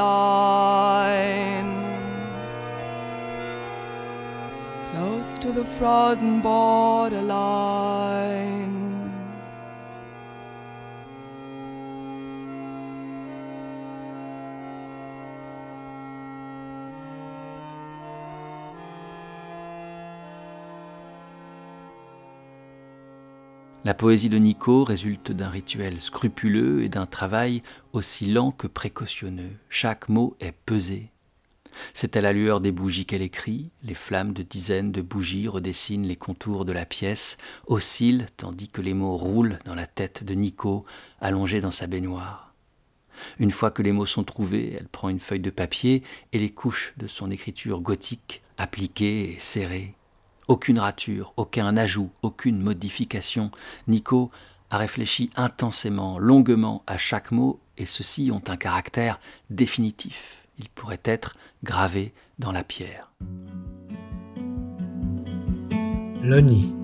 Close 4.90 5.38
to 5.38 5.52
the 5.52 5.64
frozen 5.64 6.40
borderline. 6.40 8.67
La 23.88 23.94
poésie 23.94 24.28
de 24.28 24.36
Nico 24.36 24.84
résulte 24.84 25.32
d'un 25.32 25.48
rituel 25.48 25.98
scrupuleux 25.98 26.82
et 26.82 26.90
d'un 26.90 27.06
travail 27.06 27.62
aussi 27.94 28.26
lent 28.26 28.50
que 28.50 28.66
précautionneux. 28.66 29.52
Chaque 29.70 30.10
mot 30.10 30.36
est 30.40 30.52
pesé. 30.52 31.10
C'est 31.94 32.14
à 32.14 32.20
la 32.20 32.34
lueur 32.34 32.60
des 32.60 32.70
bougies 32.70 33.06
qu'elle 33.06 33.22
écrit, 33.22 33.70
les 33.82 33.94
flammes 33.94 34.34
de 34.34 34.42
dizaines 34.42 34.92
de 34.92 35.00
bougies 35.00 35.48
redessinent 35.48 36.06
les 36.06 36.16
contours 36.16 36.66
de 36.66 36.72
la 36.72 36.84
pièce, 36.84 37.38
oscillent 37.66 38.26
tandis 38.36 38.68
que 38.68 38.82
les 38.82 38.92
mots 38.92 39.16
roulent 39.16 39.58
dans 39.64 39.74
la 39.74 39.86
tête 39.86 40.22
de 40.22 40.34
Nico, 40.34 40.84
allongé 41.18 41.62
dans 41.62 41.70
sa 41.70 41.86
baignoire. 41.86 42.52
Une 43.38 43.50
fois 43.50 43.70
que 43.70 43.80
les 43.80 43.92
mots 43.92 44.04
sont 44.04 44.22
trouvés, 44.22 44.74
elle 44.78 44.88
prend 44.88 45.08
une 45.08 45.18
feuille 45.18 45.40
de 45.40 45.48
papier 45.48 46.02
et 46.34 46.38
les 46.38 46.50
couches 46.50 46.92
de 46.98 47.06
son 47.06 47.30
écriture 47.30 47.80
gothique, 47.80 48.42
appliquées 48.58 49.32
et 49.32 49.38
serrées. 49.38 49.94
Aucune 50.48 50.78
rature, 50.78 51.34
aucun 51.36 51.76
ajout, 51.76 52.10
aucune 52.22 52.58
modification. 52.58 53.50
Nico 53.86 54.30
a 54.70 54.78
réfléchi 54.78 55.30
intensément, 55.36 56.18
longuement 56.18 56.82
à 56.86 56.96
chaque 56.96 57.32
mot, 57.32 57.60
et 57.76 57.84
ceux-ci 57.84 58.30
ont 58.32 58.42
un 58.48 58.56
caractère 58.56 59.20
définitif. 59.50 60.46
Ils 60.58 60.70
pourraient 60.70 61.02
être 61.04 61.36
gravés 61.64 62.14
dans 62.38 62.50
la 62.50 62.64
pierre. 62.64 63.12
Le 66.22 66.40
nid. 66.40 66.74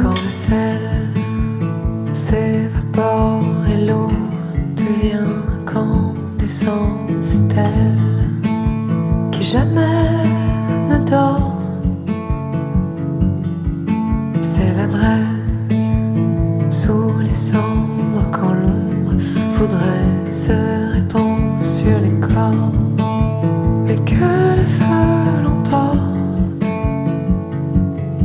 Quand 0.00 0.18
le 0.22 0.30
sel 0.30 0.80
s'évapore 2.14 3.66
et 3.66 3.84
l'eau 3.84 4.10
devient 4.74 5.26
incandescente, 5.60 7.22
c'est 7.22 7.54
elle 7.54 8.27
jamais 9.48 10.26
ne 10.90 10.98
dort. 11.10 11.54
C'est 14.42 14.74
la 14.74 14.86
braise 14.86 15.90
sous 16.70 17.18
les 17.20 17.34
cendres 17.34 18.30
quand 18.30 18.52
l'ombre 18.52 19.14
voudrait 19.56 20.32
se 20.32 20.92
répandre 20.92 21.64
sur 21.64 21.98
les 21.98 22.20
corps. 22.20 22.72
Mais 23.86 23.96
que 24.04 24.56
le 24.60 24.66
feu 24.66 25.42
l'emporte, 25.42 26.66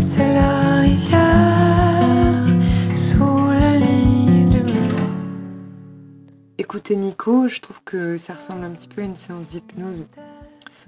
c'est 0.02 0.34
la 0.34 0.82
rivière 0.82 2.48
sous 2.94 3.48
le 3.62 3.80
lit 3.80 4.46
du 4.50 4.62
monde. 4.62 5.10
Écoutez 6.58 6.98
Nico, 6.98 7.48
je 7.48 7.62
trouve 7.62 7.80
que 7.86 8.18
ça 8.18 8.34
ressemble 8.34 8.66
un 8.66 8.72
petit 8.72 8.90
peu 8.90 9.02
à 9.02 9.06
une 9.06 9.16
séance 9.16 9.50
d'hypnose. 9.52 10.06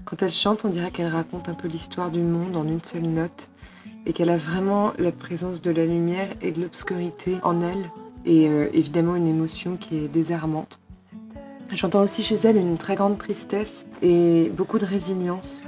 Quand 0.04 0.22
elle 0.22 0.32
chante, 0.32 0.66
on 0.66 0.70
dirait 0.70 0.92
qu'elle 0.92 1.08
raconte 1.08 1.48
un 1.48 1.54
peu 1.54 1.68
l'histoire 1.68 2.12
du 2.12 2.20
monde 2.20 2.58
en 2.58 2.68
une 2.68 2.84
seule 2.84 3.04
note 3.04 3.50
et 4.06 4.14
qu'elle 4.14 4.30
a 4.30 4.38
vraiment 4.38 4.94
la 4.98 5.12
présence 5.12 5.62
de 5.62 5.72
la 5.72 5.86
lumière 5.86 6.30
et 6.42 6.52
de 6.52 6.62
l'obscurité 6.62 7.38
en 7.44 7.62
elle 7.62 7.90
et 8.26 8.50
euh, 8.50 8.68
évidemment 8.74 9.16
une 9.16 9.28
émotion 9.28 9.78
qui 9.78 9.98
est 9.98 10.08
désarmante. 10.08 10.80
J'entends 11.72 12.04
aussi 12.04 12.24
chez 12.24 12.36
elle 12.44 12.58
une 12.58 12.78
très 12.78 12.96
grande 12.96 13.18
tristesse 13.18 13.86
et 14.02 14.52
beaucoup 14.56 14.78
de 14.78 14.86
résilience. 14.86 15.64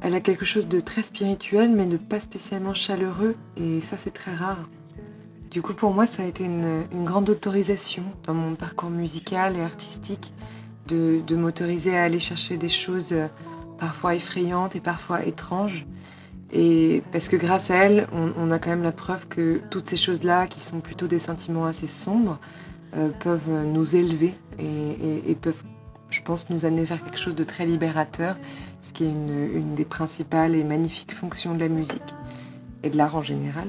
Elle 0.00 0.14
a 0.14 0.20
quelque 0.20 0.44
chose 0.44 0.68
de 0.68 0.78
très 0.78 1.02
spirituel 1.02 1.70
mais 1.70 1.86
de 1.86 1.96
pas 1.96 2.20
spécialement 2.20 2.74
chaleureux 2.74 3.34
et 3.56 3.80
ça 3.80 3.96
c'est 3.96 4.12
très 4.12 4.34
rare. 4.34 4.68
Du 5.50 5.62
coup 5.62 5.74
pour 5.74 5.92
moi 5.92 6.06
ça 6.06 6.22
a 6.22 6.26
été 6.26 6.44
une, 6.44 6.84
une 6.92 7.04
grande 7.04 7.28
autorisation 7.30 8.04
dans 8.24 8.34
mon 8.34 8.54
parcours 8.54 8.90
musical 8.90 9.56
et 9.56 9.62
artistique 9.62 10.32
de, 10.86 11.36
m'autoriser 11.36 11.96
à 11.96 12.04
aller 12.04 12.20
chercher 12.20 12.56
des 12.56 12.68
choses 12.68 13.12
euh, 13.12 13.28
parfois 13.78 14.14
effrayantes 14.14 14.76
et 14.76 14.80
parfois 14.80 15.24
étranges. 15.24 15.86
Et 16.52 17.02
parce 17.12 17.28
que 17.28 17.36
grâce 17.36 17.70
à 17.70 17.76
elle, 17.76 18.06
on, 18.12 18.50
a 18.50 18.58
quand 18.58 18.70
même 18.70 18.84
la 18.84 18.92
preuve 18.92 19.26
que 19.26 19.60
toutes 19.70 19.88
ces 19.88 19.96
choses-là, 19.96 20.46
qui 20.46 20.60
sont 20.60 20.78
plutôt 20.78 21.08
des 21.08 21.18
sentiments 21.18 21.66
assez 21.66 21.88
sombres, 21.88 22.38
euh, 22.96 23.08
peuvent 23.08 23.64
nous 23.64 23.96
élever 23.96 24.32
et, 24.58 25.36
peuvent, 25.40 25.64
je 26.08 26.22
pense, 26.22 26.48
nous 26.48 26.64
amener 26.64 26.84
vers 26.84 27.02
quelque 27.02 27.18
chose 27.18 27.34
de 27.34 27.42
très 27.42 27.66
libérateur, 27.66 28.36
ce 28.80 28.92
qui 28.92 29.04
est 29.04 29.08
une, 29.08 29.74
des 29.74 29.84
principales 29.84 30.54
et 30.54 30.62
magnifiques 30.62 31.12
fonctions 31.12 31.52
de 31.52 31.58
la 31.58 31.68
musique 31.68 32.14
et 32.84 32.90
de 32.90 32.96
l'art 32.96 33.16
en 33.16 33.22
général. 33.22 33.66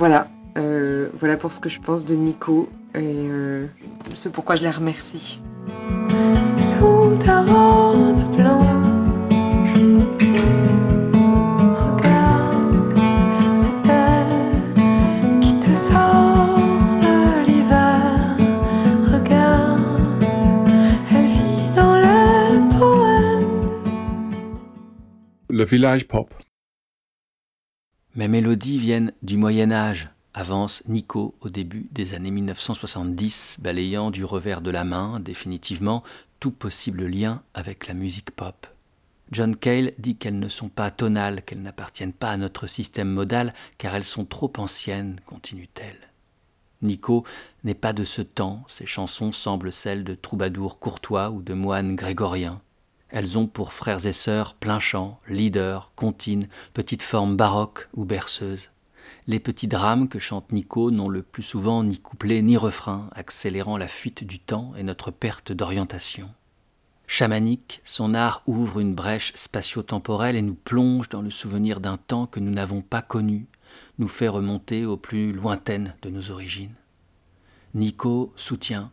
Voilà, 0.00 0.28
euh, 0.58 1.08
voilà 1.20 1.36
pour 1.36 1.52
ce 1.52 1.60
que 1.60 1.68
je 1.68 1.80
pense 1.80 2.04
de 2.04 2.16
Nico 2.16 2.68
et 2.96 3.28
ce 4.14 4.28
pourquoi 4.28 4.56
je 4.56 4.64
la 4.64 4.72
remercie. 4.72 5.40
Le 25.56 25.64
village 25.64 26.08
pop. 26.08 26.34
Mes 28.16 28.26
mélodies 28.26 28.78
viennent 28.78 29.12
du 29.22 29.36
Moyen 29.36 29.70
Âge, 29.70 30.08
avance 30.34 30.82
Nico 30.88 31.36
au 31.40 31.48
début 31.48 31.86
des 31.92 32.14
années 32.14 32.32
1970, 32.32 33.58
balayant 33.60 34.10
du 34.10 34.24
revers 34.24 34.60
de 34.62 34.70
la 34.70 34.82
main 34.82 35.20
définitivement 35.20 36.02
possible 36.50 37.06
lien 37.06 37.42
avec 37.54 37.86
la 37.86 37.94
musique 37.94 38.30
pop. 38.30 38.66
John 39.30 39.56
Cale 39.56 39.92
dit 39.98 40.16
qu'elles 40.16 40.38
ne 40.38 40.48
sont 40.48 40.68
pas 40.68 40.90
tonales, 40.90 41.42
qu'elles 41.42 41.62
n'appartiennent 41.62 42.12
pas 42.12 42.30
à 42.30 42.36
notre 42.36 42.66
système 42.66 43.10
modal, 43.10 43.54
car 43.78 43.94
elles 43.94 44.04
sont 44.04 44.24
trop 44.24 44.52
anciennes, 44.58 45.20
continue-t-elle. 45.26 46.10
Nico 46.82 47.24
n'est 47.64 47.74
pas 47.74 47.92
de 47.92 48.04
ce 48.04 48.22
temps, 48.22 48.64
ses 48.68 48.86
chansons 48.86 49.32
semblent 49.32 49.72
celles 49.72 50.04
de 50.04 50.14
troubadours 50.14 50.78
courtois 50.78 51.30
ou 51.30 51.42
de 51.42 51.54
moines 51.54 51.96
grégoriens. 51.96 52.60
Elles 53.08 53.38
ont 53.38 53.46
pour 53.46 53.72
frères 53.72 54.06
et 54.06 54.12
sœurs 54.12 54.54
plein 54.54 54.80
chant, 54.80 55.20
leader, 55.28 55.92
comptine, 55.96 56.48
petite 56.74 57.02
forme 57.02 57.36
baroque 57.36 57.88
ou 57.94 58.04
berceuse. 58.04 58.70
Les 59.26 59.40
petits 59.40 59.68
drames 59.68 60.08
que 60.08 60.18
chante 60.18 60.52
Nico 60.52 60.90
n'ont 60.90 61.08
le 61.08 61.22
plus 61.22 61.42
souvent 61.42 61.82
ni 61.82 61.98
couplet 61.98 62.42
ni 62.42 62.58
refrain, 62.58 63.08
accélérant 63.12 63.78
la 63.78 63.88
fuite 63.88 64.22
du 64.22 64.38
temps 64.38 64.74
et 64.76 64.82
notre 64.82 65.10
perte 65.10 65.50
d'orientation. 65.50 66.28
Chamanique, 67.06 67.80
son 67.84 68.12
art 68.12 68.42
ouvre 68.46 68.80
une 68.80 68.94
brèche 68.94 69.32
spatio-temporelle 69.34 70.36
et 70.36 70.42
nous 70.42 70.54
plonge 70.54 71.08
dans 71.08 71.22
le 71.22 71.30
souvenir 71.30 71.80
d'un 71.80 71.96
temps 71.96 72.26
que 72.26 72.38
nous 72.38 72.50
n'avons 72.50 72.82
pas 72.82 73.00
connu, 73.00 73.46
nous 73.98 74.08
fait 74.08 74.28
remonter 74.28 74.84
aux 74.84 74.98
plus 74.98 75.32
lointaines 75.32 75.94
de 76.02 76.10
nos 76.10 76.30
origines. 76.30 76.74
Nico 77.72 78.30
soutient 78.36 78.90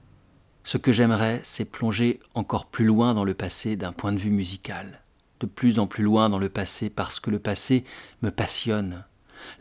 Ce 0.63 0.77
que 0.77 0.93
j'aimerais, 0.93 1.41
c'est 1.43 1.65
plonger 1.65 2.21
encore 2.35 2.67
plus 2.67 2.85
loin 2.85 3.13
dans 3.13 3.25
le 3.25 3.33
passé 3.33 3.75
d'un 3.75 3.91
point 3.91 4.13
de 4.13 4.17
vue 4.17 4.31
musical, 4.31 5.01
de 5.41 5.45
plus 5.45 5.77
en 5.77 5.87
plus 5.87 6.05
loin 6.05 6.29
dans 6.29 6.39
le 6.39 6.49
passé 6.49 6.89
parce 6.89 7.19
que 7.19 7.31
le 7.31 7.39
passé 7.39 7.83
me 8.21 8.31
passionne. 8.31 9.03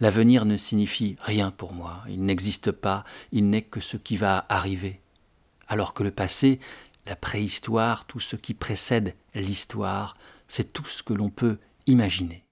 L'avenir 0.01 0.45
ne 0.45 0.57
signifie 0.57 1.17
rien 1.21 1.51
pour 1.51 1.73
moi, 1.73 2.03
il 2.09 2.25
n'existe 2.25 2.73
pas, 2.73 3.05
il 3.33 3.51
n'est 3.51 3.63
que 3.63 3.81
ce 3.81 3.97
qui 3.97 4.17
va 4.17 4.47
arriver. 4.49 5.01
alors 5.69 5.95
que 5.95 6.03
le 6.03 6.11
passé, 6.11 6.59
la 7.07 7.15
préhistoire, 7.15 8.05
tout 8.05 8.19
ce 8.19 8.35
qui 8.35 8.55
précède 8.55 9.15
l'histoire, 9.35 10.17
c'est 10.49 10.73
tout 10.73 10.85
ce 10.85 11.03
que 11.05 11.15
l'on 11.15 11.31
peut 11.31 11.59
imaginer. 11.87 12.45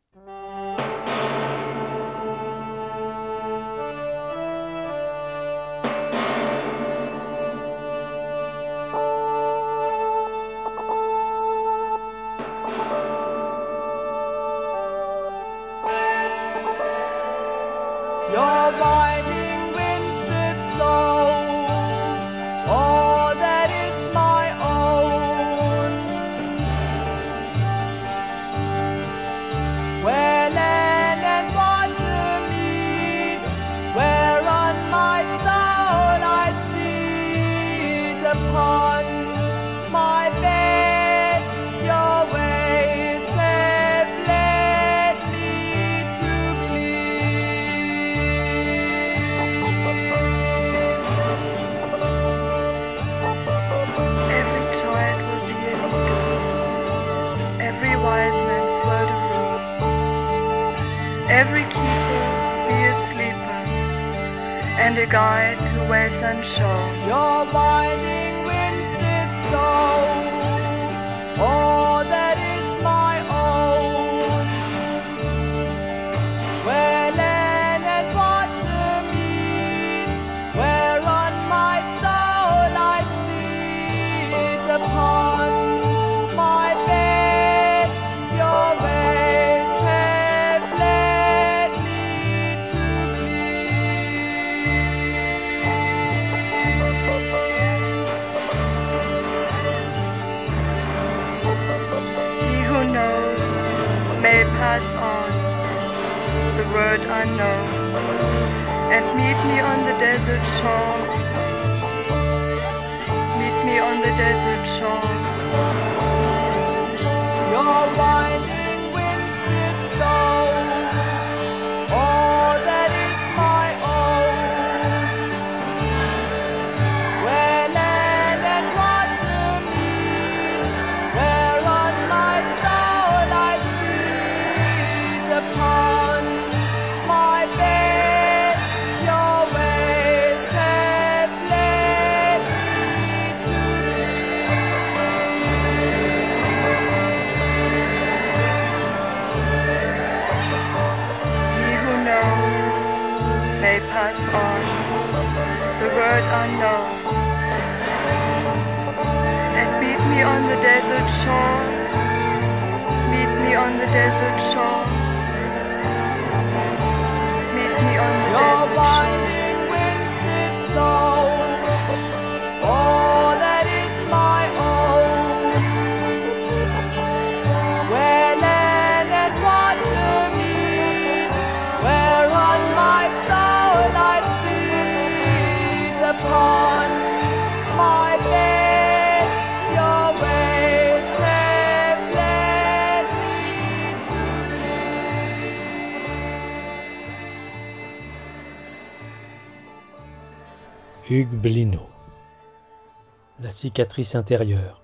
La 203.41 203.51
cicatrice 203.51 204.15
intérieure, 204.15 204.83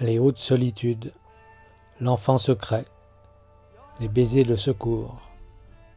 les 0.00 0.18
hautes 0.18 0.38
solitudes, 0.38 1.12
l'enfant 2.00 2.38
secret, 2.38 2.86
les 4.00 4.08
baisers 4.08 4.44
de 4.44 4.56
secours, 4.56 5.20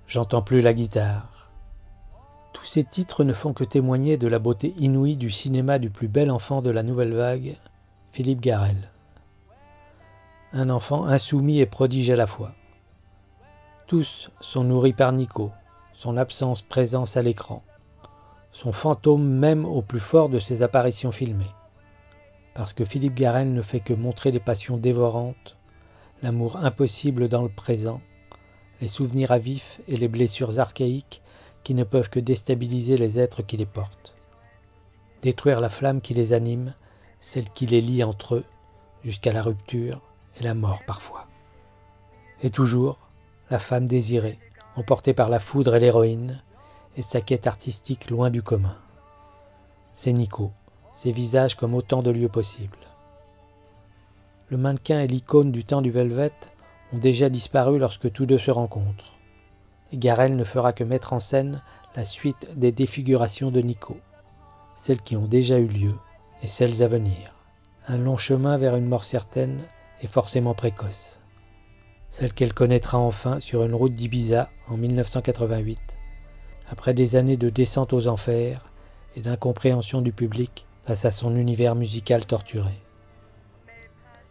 j'entends 0.06 0.44
plus 0.44 0.62
la 0.62 0.74
guitare. 0.74 1.50
Tous 2.54 2.66
ces 2.66 2.84
titres 2.84 3.24
ne 3.24 3.34
font 3.34 3.54
que 3.54 3.64
témoigner 3.64 4.18
de 4.18 4.28
la 4.28 4.38
beauté 4.38 4.76
inouïe 4.78 5.18
du 5.18 5.32
cinéma 5.32 5.80
du 5.80 5.90
plus 5.90 6.08
bel 6.08 6.30
enfant 6.30 6.62
de 6.62 6.70
la 6.70 6.84
nouvelle 6.84 7.14
vague, 7.14 7.58
Philippe 8.12 8.42
Garel. 8.42 8.92
Un 10.54 10.70
enfant 10.70 11.06
insoumis 11.06 11.62
et 11.62 11.66
prodige 11.66 12.12
à 12.12 12.16
la 12.16 12.28
fois. 12.28 12.54
Tous 13.88 14.30
sont 14.40 14.64
nourris 14.64 14.94
par 14.94 15.14
Nico, 15.14 15.52
son 15.94 16.16
absence-présence 16.16 17.18
à 17.18 17.24
l'écran 17.24 17.64
son 18.52 18.72
fantôme 18.72 19.28
même 19.28 19.66
au 19.66 19.82
plus 19.82 20.00
fort 20.00 20.30
de 20.30 20.40
ses 20.40 20.62
apparitions 20.62 21.12
filmées. 21.12 21.54
Parce 22.54 22.74
que 22.74 22.86
Philippe 22.86 23.16
Garel 23.16 23.54
ne 23.54 23.62
fait 23.62 23.80
que 23.80 23.94
montrer 23.94 24.32
les 24.32 24.40
passions 24.40 24.78
dévorantes, 24.78 25.58
l'amour 26.24 26.58
impossible 26.58 27.30
dans 27.30 27.44
le 27.44 27.50
présent, 27.50 28.02
les 28.82 28.88
souvenirs 28.88 29.32
à 29.32 29.38
vif 29.38 29.82
et 29.88 29.98
les 29.98 30.08
blessures 30.08 30.60
archaïques 30.60 31.22
qui 31.64 31.74
ne 31.74 31.84
peuvent 31.84 32.10
que 32.10 32.20
déstabiliser 32.20 32.98
les 32.98 33.20
êtres 33.20 33.42
qui 33.42 33.58
les 33.58 33.66
portent. 33.66 34.16
Détruire 35.22 35.60
la 35.60 35.70
flamme 35.70 36.02
qui 36.02 36.14
les 36.14 36.34
anime, 36.34 36.74
celle 37.20 37.50
qui 37.50 37.66
les 37.66 37.82
lie 37.82 38.04
entre 38.04 38.36
eux, 38.36 38.46
jusqu'à 39.04 39.34
la 39.34 39.42
rupture 39.42 40.02
et 40.40 40.44
la 40.44 40.54
mort 40.54 40.82
parfois. 40.86 41.28
Et 42.42 42.50
toujours, 42.50 43.00
la 43.50 43.60
femme 43.60 43.88
désirée, 43.88 44.40
emportée 44.76 45.14
par 45.14 45.30
la 45.30 45.40
foudre 45.40 45.76
et 45.76 45.80
l'héroïne, 45.80 46.42
et 46.98 47.04
sa 47.04 47.22
quête 47.22 47.48
artistique 47.48 48.10
loin 48.10 48.30
du 48.30 48.42
commun. 48.42 48.76
C'est 49.94 50.12
Nico, 50.12 50.52
ses 50.92 51.12
visages 51.12 51.56
comme 51.56 51.76
autant 51.76 52.02
de 52.02 52.10
lieux 52.10 52.28
possibles. 52.28 52.78
Le 54.50 54.58
mannequin 54.58 55.02
et 55.02 55.08
l'icône 55.08 55.52
du 55.52 55.64
temps 55.64 55.82
du 55.82 55.92
Velvet 55.92 56.34
ont 56.94 56.98
déjà 56.98 57.30
disparu 57.30 57.78
lorsque 57.78 58.12
tous 58.12 58.26
deux 58.26 58.40
se 58.40 58.52
rencontrent. 58.52 59.14
Garel 59.94 60.36
ne 60.36 60.44
fera 60.44 60.74
que 60.74 60.84
mettre 60.84 61.14
en 61.14 61.20
scène 61.20 61.62
la 61.96 62.04
suite 62.04 62.48
des 62.56 62.72
défigurations 62.72 63.52
de 63.52 63.62
Nico, 63.62 63.98
celles 64.76 65.02
qui 65.02 65.16
ont 65.16 65.28
déjà 65.28 65.60
eu 65.60 65.68
lieu 65.68 65.94
et 66.42 66.48
celles 66.48 66.82
à 66.82 66.88
venir. 66.88 67.34
Un 67.88 67.98
long 67.98 68.18
chemin 68.18 68.58
vers 68.58 68.76
une 68.76 68.88
mort 68.88 69.04
certaine 69.04 69.64
et 70.02 70.08
forcément 70.08 70.54
précoce. 70.54 71.20
Celle 72.10 72.34
qu'elle 72.34 72.54
connaîtra 72.54 72.98
enfin 72.98 73.40
sur 73.40 73.64
une 73.64 73.76
route 73.76 73.94
d'Ibiza 73.94 74.50
en 74.68 74.78
1988 74.78 75.97
après 76.68 76.94
des 76.94 77.16
années 77.16 77.38
de 77.38 77.50
descente 77.50 77.94
aux 77.94 78.08
enfers 78.08 78.72
et 79.16 79.22
d'incompréhension 79.22 80.02
du 80.02 80.12
public 80.12 80.66
face 80.86 81.06
à 81.06 81.12
son 81.12 81.36
univers 81.36 81.76
musical 81.76 82.26
torturé. 82.26 82.82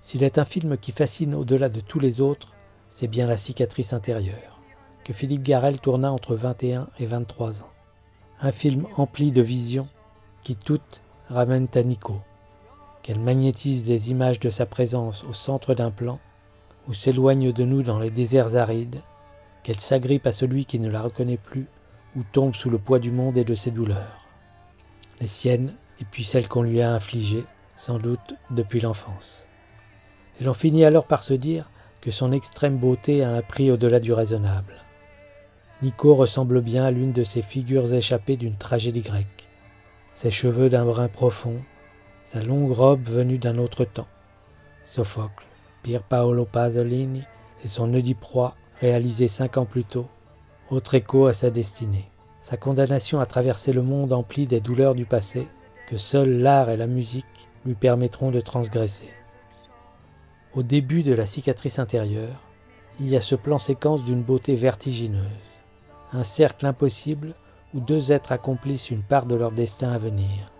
S'il 0.00 0.22
est 0.22 0.38
un 0.38 0.44
film 0.44 0.76
qui 0.76 0.92
fascine 0.92 1.34
au-delà 1.34 1.68
de 1.68 1.80
tous 1.80 1.98
les 1.98 2.20
autres, 2.20 2.54
c'est 2.88 3.08
bien 3.08 3.26
La 3.26 3.36
cicatrice 3.36 3.92
intérieure, 3.92 4.60
que 5.04 5.12
Philippe 5.12 5.42
Garel 5.42 5.80
tourna 5.80 6.12
entre 6.12 6.34
21 6.34 6.88
et 6.98 7.06
23 7.06 7.62
ans. 7.62 7.70
Un 8.40 8.52
film 8.52 8.86
empli 8.96 9.32
de 9.32 9.42
visions 9.42 9.88
qui 10.42 10.56
toutes 10.56 11.02
ramènent 11.28 11.68
à 11.74 11.82
Nico, 11.82 12.20
qu'elle 13.02 13.18
magnétise 13.18 13.82
des 13.82 14.10
images 14.10 14.40
de 14.40 14.50
sa 14.50 14.66
présence 14.66 15.24
au 15.24 15.32
centre 15.32 15.74
d'un 15.74 15.90
plan, 15.90 16.20
ou 16.88 16.94
s'éloigne 16.94 17.52
de 17.52 17.64
nous 17.64 17.82
dans 17.82 17.98
les 17.98 18.10
déserts 18.10 18.56
arides, 18.56 19.02
qu'elle 19.62 19.80
s'agrippe 19.80 20.26
à 20.26 20.32
celui 20.32 20.64
qui 20.66 20.78
ne 20.78 20.88
la 20.88 21.02
reconnaît 21.02 21.36
plus, 21.36 21.66
ou 22.16 22.22
tombe 22.32 22.54
sous 22.54 22.70
le 22.70 22.78
poids 22.78 22.98
du 22.98 23.10
monde 23.10 23.36
et 23.36 23.44
de 23.44 23.54
ses 23.54 23.70
douleurs. 23.70 24.26
Les 25.20 25.26
siennes, 25.26 25.74
et 26.00 26.04
puis 26.04 26.24
celles 26.24 26.48
qu'on 26.48 26.62
lui 26.62 26.80
a 26.80 26.92
infligées, 26.92 27.44
sans 27.76 27.98
doute 27.98 28.34
depuis 28.50 28.80
l'enfance. 28.80 29.46
Et 30.40 30.44
l'on 30.44 30.54
finit 30.54 30.84
alors 30.84 31.06
par 31.06 31.22
se 31.22 31.34
dire 31.34 31.70
que 32.00 32.10
son 32.10 32.32
extrême 32.32 32.76
beauté 32.76 33.22
a 33.22 33.30
un 33.30 33.42
prix 33.42 33.70
au-delà 33.70 34.00
du 34.00 34.12
raisonnable. 34.12 34.74
Nico 35.82 36.14
ressemble 36.14 36.62
bien 36.62 36.84
à 36.84 36.90
l'une 36.90 37.12
de 37.12 37.24
ces 37.24 37.42
figures 37.42 37.92
échappées 37.92 38.36
d'une 38.36 38.56
tragédie 38.56 39.02
grecque. 39.02 39.48
Ses 40.12 40.30
cheveux 40.30 40.70
d'un 40.70 40.86
brun 40.86 41.08
profond, 41.08 41.60
sa 42.24 42.42
longue 42.42 42.72
robe 42.72 43.06
venue 43.06 43.38
d'un 43.38 43.58
autre 43.58 43.84
temps. 43.84 44.08
Sophocle, 44.84 45.44
Pier 45.82 46.00
Paolo 46.08 46.46
Pasolini 46.46 47.22
et 47.62 47.68
son 47.68 47.92
Oedipe-Roi, 47.92 48.54
réalisé 48.80 49.28
cinq 49.28 49.58
ans 49.58 49.66
plus 49.66 49.84
tôt, 49.84 50.06
autre 50.70 50.94
écho 50.94 51.26
à 51.26 51.32
sa 51.32 51.50
destinée. 51.50 52.10
Sa 52.40 52.56
condamnation 52.56 53.20
à 53.20 53.26
traverser 53.26 53.72
le 53.72 53.82
monde 53.82 54.12
empli 54.12 54.46
des 54.46 54.60
douleurs 54.60 54.94
du 54.94 55.04
passé, 55.04 55.48
que 55.88 55.96
seuls 55.96 56.38
l'art 56.38 56.70
et 56.70 56.76
la 56.76 56.86
musique 56.86 57.48
lui 57.64 57.74
permettront 57.74 58.30
de 58.30 58.40
transgresser. 58.40 59.10
Au 60.54 60.62
début 60.62 61.02
de 61.02 61.12
la 61.12 61.26
cicatrice 61.26 61.78
intérieure, 61.78 62.42
il 63.00 63.08
y 63.08 63.16
a 63.16 63.20
ce 63.20 63.34
plan 63.34 63.58
séquence 63.58 64.04
d'une 64.04 64.22
beauté 64.22 64.56
vertigineuse, 64.56 65.22
un 66.12 66.24
cercle 66.24 66.66
impossible 66.66 67.34
où 67.74 67.80
deux 67.80 68.12
êtres 68.12 68.32
accomplissent 68.32 68.90
une 68.90 69.02
part 69.02 69.26
de 69.26 69.34
leur 69.36 69.52
destin 69.52 69.92
à 69.92 69.98
venir 69.98 70.50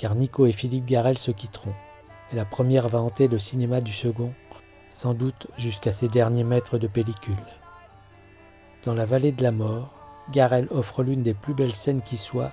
car 0.00 0.14
Nico 0.14 0.46
et 0.46 0.52
Philippe 0.52 0.86
Garel 0.86 1.18
se 1.18 1.30
quitteront, 1.30 1.74
et 2.32 2.36
la 2.36 2.46
première 2.46 2.88
va 2.88 3.02
hanter 3.02 3.28
le 3.28 3.38
cinéma 3.38 3.82
du 3.82 3.92
second, 3.92 4.32
sans 4.88 5.12
doute 5.12 5.48
jusqu'à 5.58 5.92
ses 5.92 6.08
derniers 6.08 6.42
mètres 6.42 6.78
de 6.78 6.86
pellicule. 6.86 7.34
Dans 8.84 8.94
la 8.94 9.04
vallée 9.04 9.32
de 9.32 9.42
la 9.42 9.52
mort, 9.52 9.90
Garel 10.32 10.66
offre 10.70 11.02
l'une 11.02 11.22
des 11.22 11.34
plus 11.34 11.54
belles 11.54 11.74
scènes 11.74 12.02
qui 12.02 12.16
soient 12.16 12.52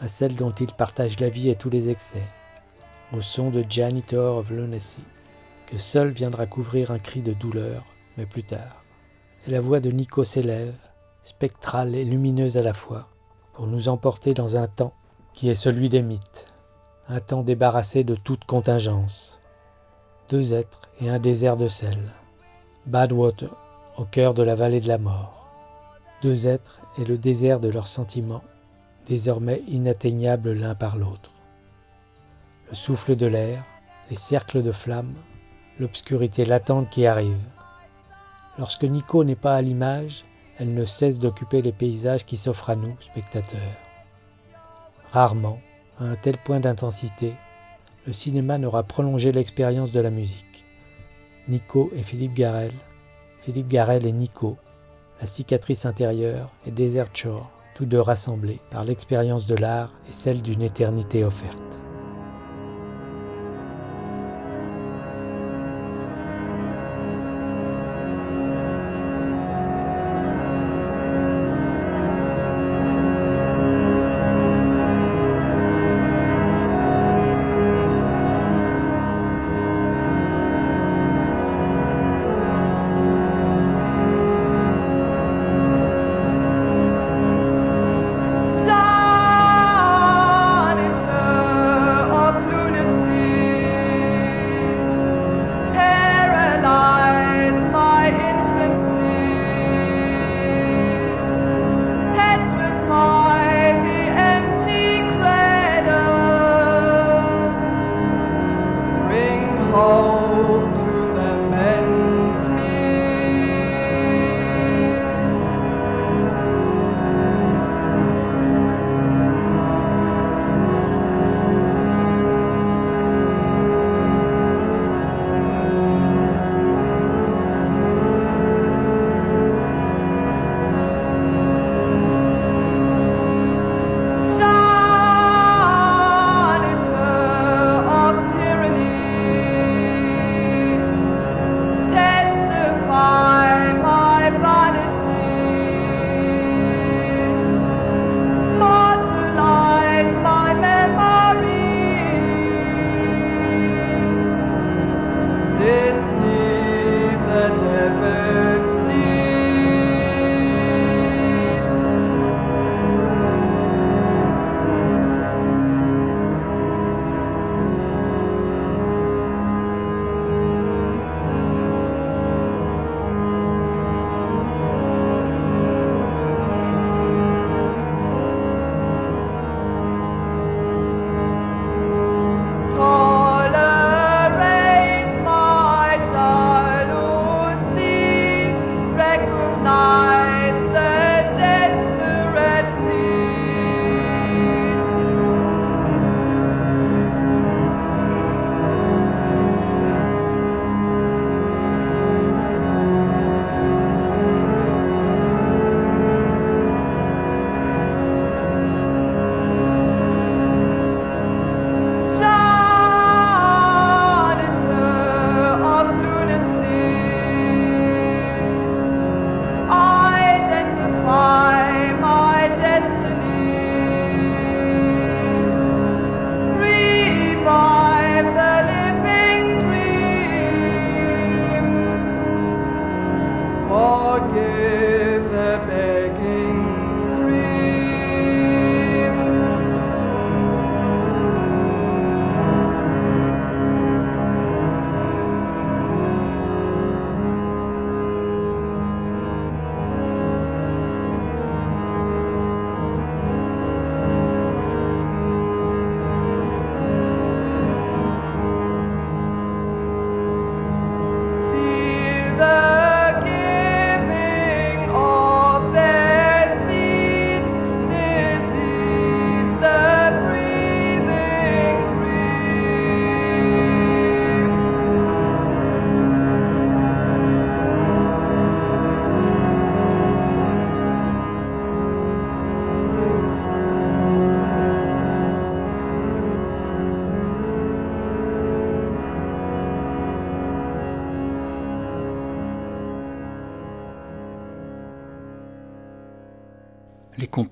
à 0.00 0.08
celle 0.08 0.34
dont 0.34 0.50
il 0.50 0.72
partage 0.72 1.20
la 1.20 1.28
vie 1.28 1.50
et 1.50 1.56
tous 1.56 1.70
les 1.70 1.88
excès, 1.88 2.26
au 3.12 3.20
son 3.20 3.50
de 3.50 3.64
Janitor 3.68 4.38
of 4.38 4.50
Lunacy, 4.50 5.02
que 5.66 5.78
seul 5.78 6.10
viendra 6.10 6.46
couvrir 6.46 6.90
un 6.90 6.98
cri 6.98 7.22
de 7.22 7.32
douleur, 7.32 7.84
mais 8.16 8.26
plus 8.26 8.44
tard. 8.44 8.84
Et 9.46 9.50
la 9.50 9.60
voix 9.60 9.80
de 9.80 9.90
Nico 9.90 10.24
s'élève, 10.24 10.74
spectrale 11.22 11.94
et 11.94 12.04
lumineuse 12.04 12.56
à 12.56 12.62
la 12.62 12.74
fois, 12.74 13.08
pour 13.52 13.66
nous 13.66 13.88
emporter 13.88 14.34
dans 14.34 14.56
un 14.56 14.66
temps 14.66 14.94
qui 15.32 15.48
est 15.48 15.54
celui 15.54 15.88
des 15.88 16.02
mythes 16.02 16.46
un 17.10 17.20
temps 17.20 17.42
débarrassé 17.42 18.04
de 18.04 18.14
toute 18.14 18.44
contingence. 18.44 19.40
Deux 20.28 20.52
êtres 20.52 20.82
et 21.00 21.08
un 21.08 21.18
désert 21.18 21.56
de 21.56 21.68
sel. 21.68 22.12
Badwater, 22.86 23.56
au 23.96 24.04
cœur 24.04 24.34
de 24.34 24.42
la 24.42 24.54
vallée 24.54 24.80
de 24.80 24.88
la 24.88 24.98
mort. 24.98 25.37
Deux 26.20 26.48
êtres 26.48 26.80
et 26.98 27.04
le 27.04 27.16
désert 27.16 27.60
de 27.60 27.68
leurs 27.68 27.86
sentiments, 27.86 28.42
désormais 29.06 29.62
inatteignables 29.68 30.52
l'un 30.52 30.74
par 30.74 30.96
l'autre. 30.96 31.30
Le 32.68 32.74
souffle 32.74 33.14
de 33.14 33.26
l'air, 33.26 33.64
les 34.10 34.16
cercles 34.16 34.62
de 34.62 34.72
flammes, 34.72 35.14
l'obscurité 35.78 36.44
latente 36.44 36.90
qui 36.90 37.06
arrive. 37.06 37.38
Lorsque 38.58 38.82
Nico 38.82 39.22
n'est 39.22 39.36
pas 39.36 39.54
à 39.54 39.62
l'image, 39.62 40.24
elle 40.58 40.74
ne 40.74 40.84
cesse 40.84 41.20
d'occuper 41.20 41.62
les 41.62 41.72
paysages 41.72 42.24
qui 42.24 42.36
s'offrent 42.36 42.70
à 42.70 42.76
nous, 42.76 42.96
spectateurs. 43.00 43.76
Rarement, 45.12 45.60
à 46.00 46.04
un 46.04 46.16
tel 46.16 46.36
point 46.36 46.58
d'intensité, 46.58 47.32
le 48.06 48.12
cinéma 48.12 48.58
n'aura 48.58 48.82
prolongé 48.82 49.30
l'expérience 49.30 49.92
de 49.92 50.00
la 50.00 50.10
musique. 50.10 50.64
Nico 51.46 51.90
et 51.94 52.02
Philippe 52.02 52.34
Garel, 52.34 52.72
Philippe 53.40 53.68
Garel 53.68 54.04
et 54.04 54.12
Nico, 54.12 54.56
La 55.20 55.26
cicatrice 55.26 55.84
intérieure 55.84 56.52
et 56.64 56.70
Desert 56.70 57.08
Shore, 57.12 57.50
tous 57.74 57.86
deux 57.86 58.00
rassemblés 58.00 58.60
par 58.70 58.84
l'expérience 58.84 59.46
de 59.46 59.56
l'art 59.56 59.92
et 60.08 60.12
celle 60.12 60.42
d'une 60.42 60.62
éternité 60.62 61.24
offerte. 61.24 61.82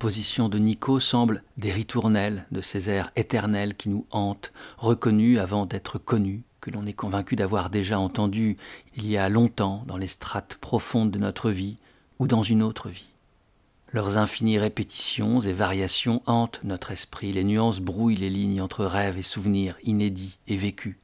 De 0.06 0.58
Nico 0.58 1.00
semblent 1.00 1.42
des 1.56 1.72
ritournelles 1.72 2.46
de 2.52 2.60
ces 2.60 2.90
airs 2.90 3.10
éternels 3.16 3.74
qui 3.74 3.88
nous 3.88 4.06
hantent, 4.12 4.52
reconnus 4.78 5.40
avant 5.40 5.66
d'être 5.66 5.98
connus, 5.98 6.42
que 6.60 6.70
l'on 6.70 6.86
est 6.86 6.92
convaincu 6.92 7.34
d'avoir 7.34 7.70
déjà 7.70 7.98
entendus 7.98 8.56
il 8.96 9.10
y 9.10 9.16
a 9.16 9.28
longtemps 9.28 9.82
dans 9.88 9.96
les 9.96 10.06
strates 10.06 10.54
profondes 10.60 11.10
de 11.10 11.18
notre 11.18 11.50
vie 11.50 11.78
ou 12.20 12.28
dans 12.28 12.44
une 12.44 12.62
autre 12.62 12.88
vie. 12.88 13.08
Leurs 13.92 14.16
infinies 14.16 14.58
répétitions 14.58 15.40
et 15.40 15.52
variations 15.52 16.22
hantent 16.26 16.60
notre 16.62 16.92
esprit, 16.92 17.32
les 17.32 17.42
nuances 17.42 17.80
brouillent 17.80 18.14
les 18.14 18.30
lignes 18.30 18.62
entre 18.62 18.84
rêves 18.84 19.18
et 19.18 19.22
souvenirs 19.22 19.76
inédits 19.82 20.38
et 20.46 20.56
vécus. 20.56 20.98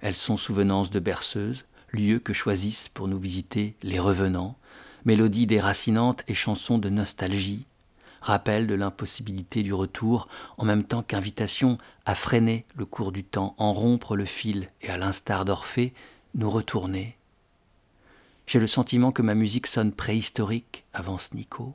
Elles 0.00 0.14
sont 0.14 0.36
souvenances 0.36 0.90
de 0.90 0.98
berceuses, 0.98 1.66
lieux 1.92 2.18
que 2.18 2.32
choisissent 2.32 2.88
pour 2.88 3.06
nous 3.06 3.18
visiter 3.18 3.76
les 3.84 4.00
revenants, 4.00 4.56
mélodies 5.04 5.46
déracinantes 5.46 6.24
et 6.26 6.34
chansons 6.34 6.78
de 6.78 6.88
nostalgie, 6.88 7.64
rappel 8.20 8.66
de 8.66 8.74
l'impossibilité 8.74 9.62
du 9.62 9.72
retour, 9.72 10.28
en 10.58 10.64
même 10.64 10.84
temps 10.84 11.02
qu'invitation 11.02 11.78
à 12.04 12.14
freiner 12.14 12.66
le 12.76 12.84
cours 12.84 13.12
du 13.12 13.24
temps, 13.24 13.54
en 13.58 13.72
rompre 13.72 14.16
le 14.16 14.24
fil 14.24 14.68
et, 14.80 14.90
à 14.90 14.96
l'instar 14.96 15.44
d'Orphée, 15.44 15.94
nous 16.34 16.50
retourner. 16.50 17.16
J'ai 18.46 18.60
le 18.60 18.66
sentiment 18.66 19.12
que 19.12 19.22
ma 19.22 19.34
musique 19.34 19.66
sonne 19.66 19.92
préhistorique, 19.92 20.84
avance 20.92 21.32
Nico. 21.34 21.74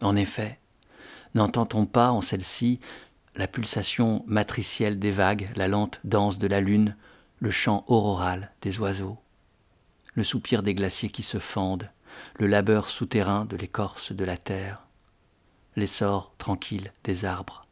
En 0.00 0.16
effet, 0.16 0.58
n'entend-on 1.34 1.86
pas 1.86 2.10
en 2.10 2.20
celle-ci 2.20 2.80
la 3.36 3.48
pulsation 3.48 4.24
matricielle 4.26 4.98
des 4.98 5.10
vagues, 5.10 5.50
la 5.56 5.66
lente 5.68 6.00
danse 6.04 6.38
de 6.38 6.46
la 6.46 6.60
lune, 6.60 6.96
le 7.40 7.50
chant 7.50 7.84
auroral 7.88 8.52
des 8.62 8.78
oiseaux, 8.78 9.18
le 10.14 10.22
soupir 10.22 10.62
des 10.62 10.74
glaciers 10.74 11.10
qui 11.10 11.22
se 11.22 11.38
fendent, 11.38 11.90
le 12.38 12.46
labeur 12.46 12.88
souterrain 12.88 13.44
de 13.44 13.56
l'écorce 13.56 14.12
de 14.12 14.24
la 14.24 14.36
terre, 14.36 14.83
l'essor 15.76 16.32
tranquille 16.38 16.92
des 17.02 17.24
arbres, 17.24 17.66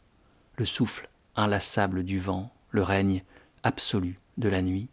le 0.56 0.64
souffle 0.64 1.08
inlassable 1.36 2.02
du 2.02 2.18
vent, 2.18 2.52
le 2.70 2.82
règne 2.82 3.22
absolu 3.62 4.18
de 4.38 4.48
la 4.48 4.62
nuit. 4.62 4.88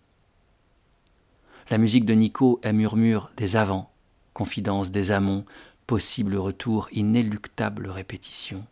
La 1.70 1.78
musique 1.78 2.05
de 2.05 2.14
Nico 2.14 2.60
est 2.64 2.74
murmure 2.74 3.32
des 3.38 3.55
avants, 3.55 3.91
confidence 4.34 4.91
des 4.91 5.12
amont, 5.12 5.45
possible 5.86 6.36
retour, 6.36 6.88
inéluctable 6.91 7.89
répétition. 7.89 8.66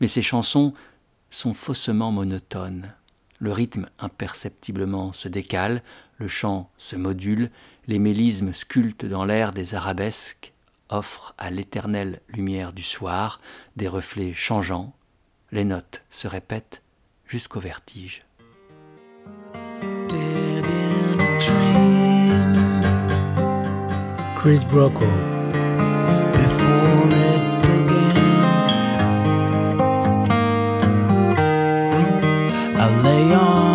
Mais 0.00 0.08
ces 0.08 0.22
chansons 0.22 0.74
sont 1.30 1.54
faussement 1.54 2.12
monotones. 2.12 2.92
Le 3.38 3.52
rythme 3.52 3.88
imperceptiblement 3.98 5.12
se 5.12 5.28
décale, 5.28 5.82
le 6.18 6.28
chant 6.28 6.70
se 6.78 6.94
module, 6.94 7.50
les 7.88 7.98
mélismes 7.98 8.52
sculptent 8.52 9.06
dans 9.06 9.24
l'air 9.24 9.52
des 9.52 9.74
arabesques, 9.74 10.51
offre 10.92 11.34
à 11.38 11.50
l'éternelle 11.50 12.20
lumière 12.28 12.72
du 12.72 12.82
soir 12.82 13.40
des 13.76 13.88
reflets 13.88 14.32
changeants, 14.32 14.94
les 15.50 15.64
notes 15.64 16.02
se 16.10 16.28
répètent 16.28 16.82
jusqu'au 17.26 17.60
vertige. 17.60 18.24
Chris 24.36 24.64
Brocco. 24.68 25.06
Before 26.32 27.06
it 27.06 27.42
began, 27.62 28.42
I 32.76 33.02
lay 33.04 33.36
on 33.36 33.71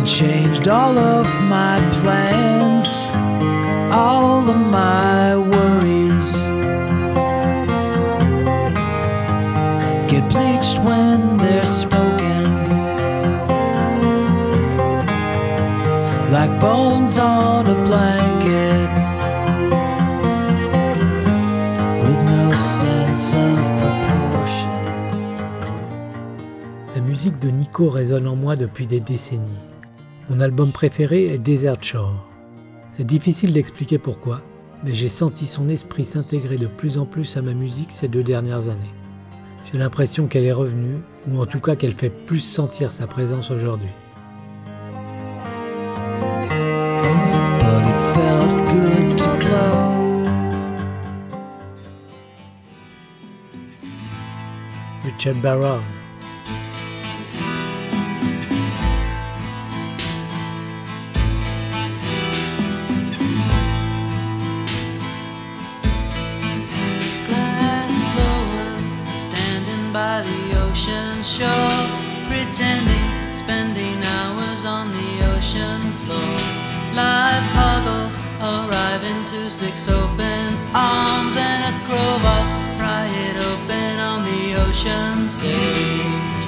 and 0.00 0.08
changed 0.08 0.66
all 0.66 0.96
of 0.96 1.26
my 1.50 1.76
plans, 2.00 2.86
all 3.92 4.48
of 4.48 4.56
my 4.56 5.36
worries 5.36 6.32
get 10.10 10.26
bleached 10.30 10.78
when 10.88 11.36
they're 11.36 11.66
spoken, 11.66 12.46
like 16.32 16.52
bones 16.60 17.18
on 17.18 17.66
a 17.66 17.78
blanket, 17.84 18.90
with 22.02 22.20
no 22.30 22.52
sense 22.52 23.34
of. 23.34 23.70
La 26.96 27.00
musique 27.02 27.38
de 27.38 27.50
Nico 27.50 27.88
résonne 27.88 28.26
en 28.26 28.36
moi 28.36 28.56
depuis 28.56 28.86
des 28.86 29.00
décennies. 29.00 29.69
Mon 30.30 30.38
album 30.38 30.70
préféré 30.70 31.26
est 31.26 31.38
Desert 31.38 31.82
Shore. 31.82 32.24
C'est 32.92 33.04
difficile 33.04 33.52
d'expliquer 33.52 33.98
pourquoi, 33.98 34.42
mais 34.84 34.94
j'ai 34.94 35.08
senti 35.08 35.44
son 35.44 35.68
esprit 35.68 36.04
s'intégrer 36.04 36.56
de 36.56 36.68
plus 36.68 36.98
en 36.98 37.04
plus 37.04 37.36
à 37.36 37.42
ma 37.42 37.52
musique 37.52 37.90
ces 37.90 38.06
deux 38.06 38.22
dernières 38.22 38.68
années. 38.68 38.94
J'ai 39.64 39.78
l'impression 39.78 40.28
qu'elle 40.28 40.44
est 40.44 40.52
revenue, 40.52 40.98
ou 41.26 41.40
en 41.40 41.46
tout 41.46 41.58
cas 41.58 41.74
qu'elle 41.74 41.94
fait 41.94 42.10
plus 42.10 42.38
sentir 42.38 42.92
sa 42.92 43.08
présence 43.08 43.50
aujourd'hui. 43.50 43.90
Richard 55.04 55.34
Barron 55.42 55.80
to 79.30 79.48
six 79.48 79.88
open 79.88 80.54
arms 80.74 81.36
and 81.36 81.62
a 81.62 81.86
grove 81.86 82.20
Pry 82.78 83.06
it 83.06 83.36
open 83.36 84.00
on 84.00 84.24
the 84.24 84.56
ocean 84.66 85.30
stage. 85.30 86.46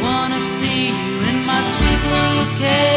Wanna 0.00 0.40
see 0.40 0.88
you 0.88 1.14
in 1.28 1.44
my 1.44 1.60
sweet 1.60 2.00
blue 2.08 2.58
cage. 2.58 2.93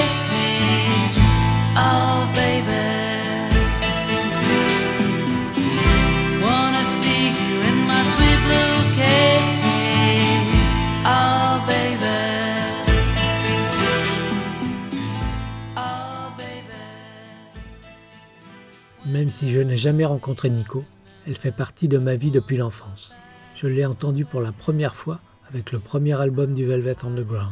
Même 19.28 19.34
si 19.34 19.50
je 19.50 19.60
n'ai 19.60 19.76
jamais 19.76 20.06
rencontré 20.06 20.50
Nico, 20.50 20.86
elle 21.28 21.36
fait 21.36 21.52
partie 21.52 21.90
de 21.90 21.98
ma 21.98 22.16
vie 22.16 22.32
depuis 22.32 22.56
l'enfance. 22.56 23.14
Je 23.56 23.68
l'ai 23.68 23.86
entendue 23.86 24.24
pour 24.24 24.40
la 24.40 24.54
première 24.54 24.96
fois 24.96 25.20
avec 25.50 25.74
le 25.74 25.80
premier 25.80 26.14
album 26.14 26.54
du 26.54 26.66
Velvet 26.66 26.96
Underground. 27.04 27.52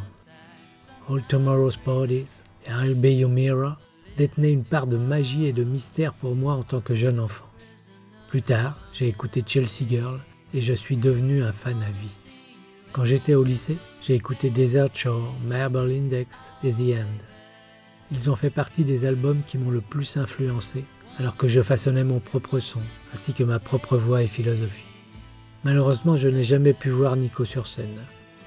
All 1.09 1.21
Tomorrow's 1.27 1.77
Bodies 1.85 2.43
et 2.65 2.71
I'll 2.71 2.95
Be 2.95 3.07
Your 3.07 3.29
Mirror 3.29 3.73
détenaient 4.15 4.53
une 4.53 4.63
part 4.63 4.87
de 4.87 4.95
magie 4.95 5.47
et 5.47 5.51
de 5.51 5.65
mystère 5.65 6.13
pour 6.13 6.33
moi 6.33 6.53
en 6.53 6.63
tant 6.63 6.79
que 6.79 6.95
jeune 6.95 7.19
enfant. 7.19 7.49
Plus 8.29 8.41
tard, 8.41 8.79
j'ai 8.93 9.09
écouté 9.09 9.43
Chelsea 9.45 9.85
Girl 9.85 10.21
et 10.53 10.61
je 10.61 10.71
suis 10.71 10.95
devenu 10.95 11.43
un 11.43 11.51
fan 11.51 11.83
à 11.83 11.91
vie. 11.91 12.15
Quand 12.93 13.03
j'étais 13.03 13.35
au 13.35 13.43
lycée, 13.43 13.75
j'ai 14.01 14.13
écouté 14.13 14.49
Desert 14.49 14.95
Shore, 14.95 15.35
Marble 15.45 15.91
Index 15.91 16.53
et 16.63 16.71
The 16.71 17.01
End. 17.01 17.25
Ils 18.13 18.29
ont 18.29 18.37
fait 18.37 18.49
partie 18.49 18.85
des 18.85 19.03
albums 19.03 19.41
qui 19.45 19.57
m'ont 19.57 19.71
le 19.71 19.81
plus 19.81 20.15
influencé 20.15 20.85
alors 21.17 21.37
que 21.37 21.47
je 21.47 21.61
façonnais 21.61 22.03
mon 22.03 22.19
propre 22.19 22.59
son, 22.59 22.81
ainsi 23.13 23.33
que 23.33 23.43
ma 23.43 23.59
propre 23.59 23.97
voix 23.97 24.21
et 24.21 24.27
philosophie. 24.27 24.83
Malheureusement, 25.63 26.17
je 26.17 26.27
n'ai 26.27 26.43
jamais 26.43 26.73
puis 26.73 26.89
voir 26.89 27.15
Nico 27.15 27.45
sur 27.45 27.67
scène, 27.67 28.01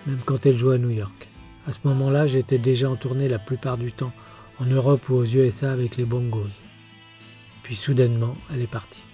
même 0.07 0.21
quand 0.25 0.45
elle 0.47 0.57
jouait 0.57 0.77
à 0.77 0.79
New 0.79 0.91
York. 0.91 1.29
À 1.67 1.73
ce 1.73 1.81
moment-là, 1.85 2.27
j'étais 2.27 2.59
déjà 2.59 2.91
en 2.91 2.97
tournée 2.97 3.29
la 3.29 3.39
plupart 3.39 3.79
du 3.79 3.93
temps 3.93 4.13
en 4.61 4.67
Europe 4.67 5.09
ou 5.09 5.15
aux 5.15 5.25
USA 5.25 5.73
avec 5.73 5.97
les 5.97 6.05
bongos. 6.05 6.47
Puis 7.63 7.77
soudainement, 7.77 8.37
elle 8.53 8.63
est 8.63 8.67
partie. 8.67 9.05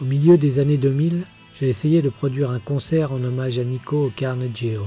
Au 0.00 0.04
milieu 0.04 0.38
des 0.38 0.58
années 0.58 0.78
2000, 0.78 1.24
j'ai 1.58 1.68
essayé 1.68 2.02
de 2.02 2.08
produire 2.08 2.50
un 2.50 2.60
concert 2.60 3.12
en 3.12 3.22
hommage 3.22 3.58
à 3.58 3.64
Nico 3.64 4.06
au 4.06 4.10
Carnegie 4.10 4.76
Hall. 4.76 4.86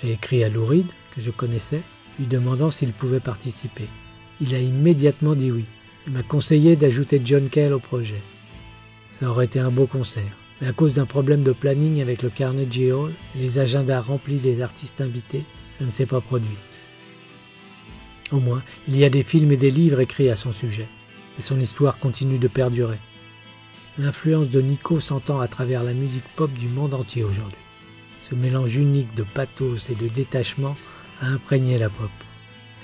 J'ai 0.00 0.12
écrit 0.12 0.42
à 0.44 0.48
Lou 0.48 0.66
Reed, 0.66 0.86
que 1.14 1.20
je 1.20 1.30
connaissais, 1.30 1.82
lui 2.18 2.26
demandant 2.26 2.70
s'il 2.70 2.92
pouvait 2.92 3.20
participer. 3.20 3.88
Il 4.40 4.54
a 4.54 4.58
immédiatement 4.58 5.34
dit 5.34 5.52
oui 5.52 5.64
et 6.06 6.10
m'a 6.10 6.22
conseillé 6.22 6.76
d'ajouter 6.76 7.20
John 7.24 7.48
Kell 7.48 7.72
au 7.72 7.78
projet. 7.78 8.22
Ça 9.10 9.30
aurait 9.30 9.46
été 9.46 9.60
un 9.60 9.70
beau 9.70 9.86
concert, 9.86 10.36
mais 10.60 10.66
à 10.68 10.72
cause 10.72 10.94
d'un 10.94 11.06
problème 11.06 11.42
de 11.42 11.52
planning 11.52 12.00
avec 12.00 12.22
le 12.22 12.30
Carnegie 12.30 12.92
Hall 12.92 13.12
et 13.36 13.38
les 13.38 13.58
agendas 13.58 14.00
remplis 14.00 14.38
des 14.38 14.62
artistes 14.62 15.00
invités, 15.00 15.44
ça 15.78 15.84
ne 15.84 15.92
s'est 15.92 16.06
pas 16.06 16.20
produit. 16.20 16.56
Au 18.32 18.40
moins, 18.40 18.62
il 18.88 18.96
y 18.96 19.04
a 19.04 19.10
des 19.10 19.22
films 19.22 19.52
et 19.52 19.56
des 19.56 19.70
livres 19.70 20.00
écrits 20.00 20.30
à 20.30 20.36
son 20.36 20.52
sujet. 20.52 20.88
et 21.38 21.42
son 21.42 21.58
histoire 21.58 21.98
continue 21.98 22.38
de 22.38 22.48
perdurer. 22.48 22.98
L'influence 23.98 24.50
de 24.50 24.60
Nico 24.60 25.00
s'entend 25.00 25.40
à 25.40 25.48
travers 25.48 25.82
la 25.82 25.94
musique 25.94 26.24
pop 26.36 26.52
du 26.52 26.68
monde 26.68 26.94
entier 26.94 27.24
aujourd'hui. 27.24 27.58
Ce 28.20 28.34
mélange 28.34 28.76
unique 28.76 29.14
de 29.14 29.22
pathos 29.22 29.90
et 29.90 29.94
de 29.94 30.08
détachement 30.08 30.76
a 31.20 31.26
imprégné 31.26 31.78
la 31.78 31.88
pop. 31.88 32.10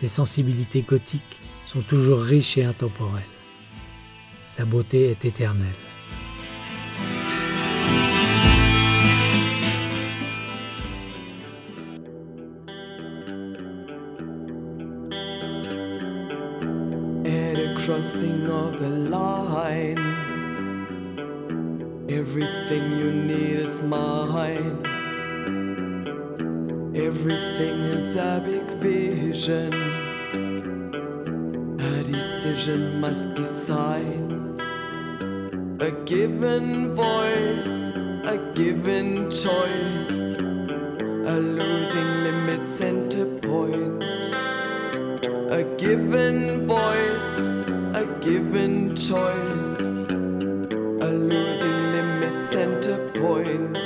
Ses 0.00 0.08
sensibilités 0.08 0.82
gothiques 0.82 1.39
sont 1.70 1.82
toujours 1.82 2.20
riches 2.20 2.58
et 2.58 2.64
intemporelles. 2.64 3.22
Sa 4.48 4.64
beauté 4.64 5.10
est 5.10 5.24
éternelle. 5.24 5.68
crossing 17.86 18.46
of 18.50 18.74
a 18.82 18.88
line. 18.88 19.98
Everything 22.10 22.84
you 22.98 23.10
need 23.10 23.58
is 23.68 23.82
mine. 23.82 24.84
Everything 26.94 27.76
is 27.96 28.16
a 28.16 28.42
big 28.44 28.66
vision. 28.82 30.09
A 31.82 32.02
decision 32.04 33.00
must 33.00 33.34
be 33.34 33.44
signed. 33.44 34.60
A 35.80 35.90
given 36.04 36.94
voice, 36.94 37.72
a 38.34 38.52
given 38.54 39.30
choice. 39.30 40.10
A 41.32 41.36
losing 41.58 42.10
limit 42.26 42.68
center 42.68 43.26
point. 43.40 44.02
A 45.58 45.62
given 45.78 46.66
voice 46.66 47.60
a 47.94 48.04
given 48.20 48.94
choice, 48.94 49.80
a 49.80 51.10
losing 51.10 51.78
limit 51.92 52.50
center 52.50 52.96
point. 53.20 53.79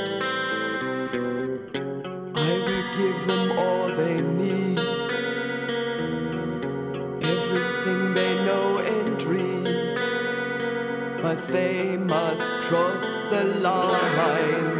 Cross 12.68 13.06
the 13.30 13.44
line, 13.66 14.70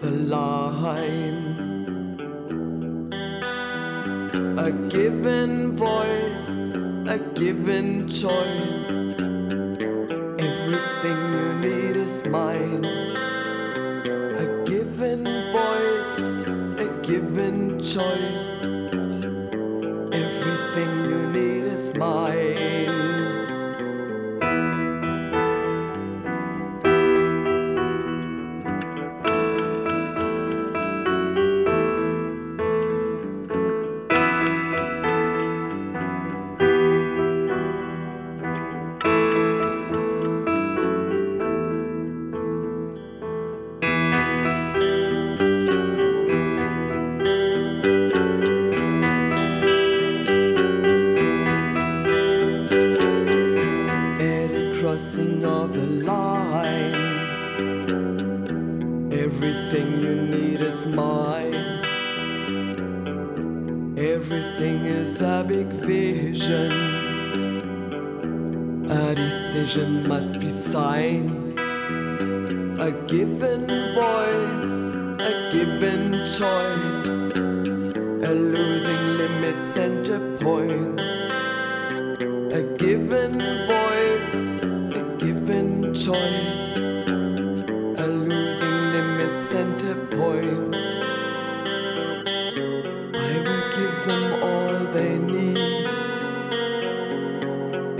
the 0.00 0.10
line. 0.10 1.38
A 4.58 4.70
given 4.88 5.76
voice 5.76 6.52
a 7.12 7.18
given 7.34 8.08
choice. 8.08 8.88
Everything 10.48 11.18
you 11.34 11.54
need 11.60 11.96
is 11.96 12.24
mine. 12.24 12.84
A 14.44 14.64
given 14.64 15.24
voice, 15.52 16.18
a 16.78 16.88
given 17.02 17.84
choice. 17.84 18.51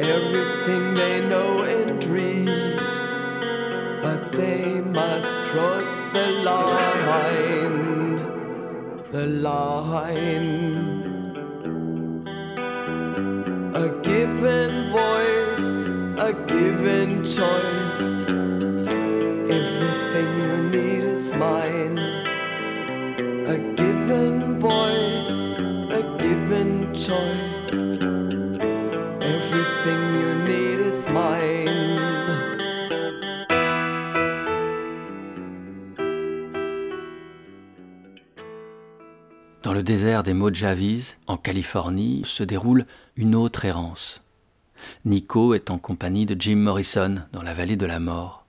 Everything 0.03 0.95
they 0.95 1.21
know 1.29 1.63
and 1.63 2.03
read. 2.05 2.77
But 4.03 4.33
they 4.33 4.81
must 4.81 5.33
cross 5.51 6.13
the 6.13 6.27
line. 6.43 8.17
The 9.13 9.27
line. 9.27 10.73
A 13.75 13.89
given 14.03 14.91
voice, 14.91 15.71
a 16.19 16.33
given 16.49 17.23
choice. 17.23 18.03
Everything 19.59 20.29
you 20.43 20.57
need 20.75 21.05
is 21.05 21.33
mine. 21.33 21.99
A 23.47 23.57
given 23.77 24.59
voice, 24.59 25.55
a 25.91 26.03
given 26.19 26.93
choice. 26.93 27.52
Désert 40.23 40.35
des 40.35 40.39
Mojaves, 40.39 41.15
en 41.27 41.37
Californie, 41.37 42.23
se 42.25 42.45
déroule 42.45 42.87
une 43.17 43.35
autre 43.35 43.65
errance. 43.65 44.23
Nico 45.05 45.55
est 45.55 45.71
en 45.71 45.79
compagnie 45.79 46.27
de 46.27 46.37
Jim 46.39 46.57
Morrison 46.57 47.23
dans 47.33 47.43
la 47.43 47.55
vallée 47.55 47.77
de 47.77 47.87
la 47.87 47.99
mort. 47.99 48.45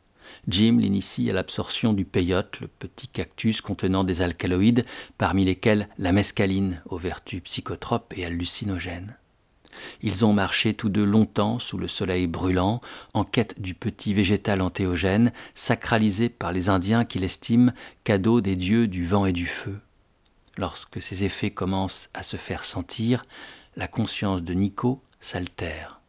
Jim 0.48 0.78
l'initie 0.80 1.30
à 1.30 1.34
l'absorption 1.34 1.94
du 1.94 2.06
peyote, 2.06 2.60
le 2.60 2.68
petit 2.68 3.08
cactus 3.08 3.62
contenant 3.62 4.04
des 4.04 4.22
alcaloïdes, 4.22 4.86
parmi 5.18 5.46
lesquels 5.46 5.88
la 5.98 6.12
mescaline, 6.12 6.82
aux 6.90 6.98
vertus 6.98 7.42
psychotropes 7.42 8.14
et 8.16 8.26
hallucinogènes. 8.26 9.16
Ils 10.02 10.26
ont 10.26 10.34
marché 10.34 10.76
tous 10.76 10.90
deux 10.90 11.06
longtemps 11.06 11.60
sous 11.60 11.78
le 11.78 11.88
soleil 11.88 12.28
brûlant, 12.28 12.82
en 13.14 13.24
quête 13.24 13.60
du 13.60 13.74
petit 13.74 14.14
végétal 14.14 14.62
antéogène, 14.62 15.32
sacralisé 15.56 16.30
par 16.30 16.52
les 16.52 16.70
Indiens 16.70 17.06
qui 17.06 17.20
l'estiment 17.20 17.72
cadeau 18.04 18.42
des 18.42 18.56
dieux 18.56 18.88
du 18.88 19.06
vent 19.06 19.26
et 19.26 19.34
du 19.34 19.48
feu. 19.48 19.80
Lorsque 20.58 21.02
ces 21.02 21.24
effets 21.24 21.52
commencent 21.52 22.10
à 22.14 22.24
se 22.24 22.38
faire 22.38 22.64
sentir, 22.64 23.24
la 23.76 23.88
conscience 23.88 24.44
de 24.44 24.54
Nico 24.54 25.02
s'altère. 25.20 26.02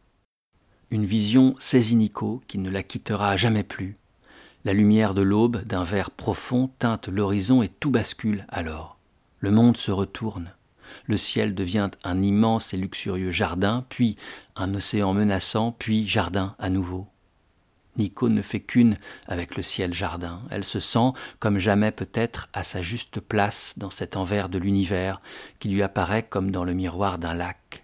Une 0.91 1.05
vision 1.05 1.55
saisit 1.57 1.95
Nico 1.95 2.43
qui 2.47 2.59
ne 2.59 2.69
la 2.69 2.83
quittera 2.83 3.37
jamais 3.37 3.63
plus. 3.63 3.97
La 4.63 4.73
lumière 4.73 5.13
de 5.13 5.23
l'aube 5.23 5.63
d'un 5.63 5.83
vert 5.83 6.11
profond 6.11 6.69
teinte 6.79 7.07
l'horizon 7.07 7.63
et 7.63 7.69
tout 7.69 7.91
bascule 7.91 8.45
alors. 8.49 8.97
Le 9.39 9.51
monde 9.51 9.77
se 9.77 9.91
retourne. 9.91 10.53
Le 11.05 11.17
ciel 11.17 11.55
devient 11.55 11.89
un 12.03 12.21
immense 12.21 12.73
et 12.73 12.77
luxurieux 12.77 13.31
jardin, 13.31 13.85
puis 13.89 14.15
un 14.55 14.73
océan 14.75 15.13
menaçant, 15.13 15.71
puis 15.71 16.07
jardin 16.07 16.55
à 16.59 16.69
nouveau. 16.69 17.07
Nico 17.97 18.29
ne 18.29 18.41
fait 18.41 18.59
qu'une 18.59 18.97
avec 19.27 19.55
le 19.55 19.63
ciel 19.63 19.93
jardin. 19.93 20.41
Elle 20.49 20.63
se 20.63 20.79
sent, 20.79 21.11
comme 21.39 21.59
jamais 21.59 21.91
peut-être, 21.91 22.49
à 22.53 22.63
sa 22.63 22.81
juste 22.81 23.19
place 23.19 23.73
dans 23.77 23.89
cet 23.89 24.15
envers 24.17 24.49
de 24.49 24.57
l'univers 24.57 25.21
qui 25.59 25.69
lui 25.69 25.81
apparaît 25.81 26.23
comme 26.23 26.51
dans 26.51 26.63
le 26.63 26.73
miroir 26.73 27.17
d'un 27.17 27.33
lac. 27.33 27.83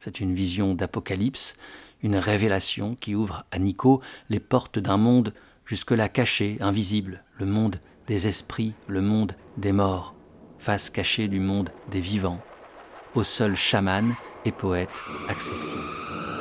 C'est 0.00 0.20
une 0.20 0.34
vision 0.34 0.74
d'apocalypse, 0.74 1.56
une 2.02 2.16
révélation 2.16 2.94
qui 2.94 3.14
ouvre 3.14 3.44
à 3.50 3.58
Nico 3.58 4.00
les 4.30 4.40
portes 4.40 4.78
d'un 4.78 4.96
monde 4.96 5.34
jusque-là 5.66 6.08
caché, 6.08 6.56
invisible, 6.60 7.22
le 7.38 7.46
monde 7.46 7.76
des 8.06 8.26
esprits, 8.26 8.74
le 8.88 9.02
monde 9.02 9.32
des 9.56 9.72
morts, 9.72 10.14
face 10.58 10.90
cachée 10.90 11.28
du 11.28 11.38
monde 11.38 11.70
des 11.90 12.00
vivants, 12.00 12.40
au 13.14 13.22
seul 13.22 13.56
chaman 13.56 14.14
et 14.44 14.52
poète 14.52 15.02
accessible. 15.28 16.39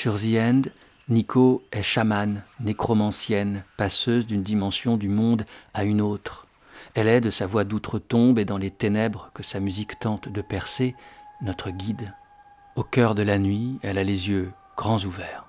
Sur 0.00 0.14
The 0.14 0.36
End, 0.38 0.62
Nico 1.08 1.64
est 1.72 1.82
chamane, 1.82 2.44
nécromancienne, 2.60 3.64
passeuse 3.76 4.26
d'une 4.26 4.44
dimension 4.44 4.96
du 4.96 5.08
monde 5.08 5.44
à 5.74 5.82
une 5.82 6.00
autre. 6.00 6.46
Elle 6.94 7.08
est, 7.08 7.20
de 7.20 7.30
sa 7.30 7.48
voix 7.48 7.64
d'outre-tombe 7.64 8.38
et 8.38 8.44
dans 8.44 8.58
les 8.58 8.70
ténèbres 8.70 9.32
que 9.34 9.42
sa 9.42 9.58
musique 9.58 9.98
tente 9.98 10.28
de 10.28 10.40
percer, 10.40 10.94
notre 11.42 11.70
guide. 11.70 12.14
Au 12.76 12.84
cœur 12.84 13.16
de 13.16 13.22
la 13.22 13.40
nuit, 13.40 13.80
elle 13.82 13.98
a 13.98 14.04
les 14.04 14.28
yeux 14.28 14.52
grands 14.76 15.00
ouverts. 15.00 15.47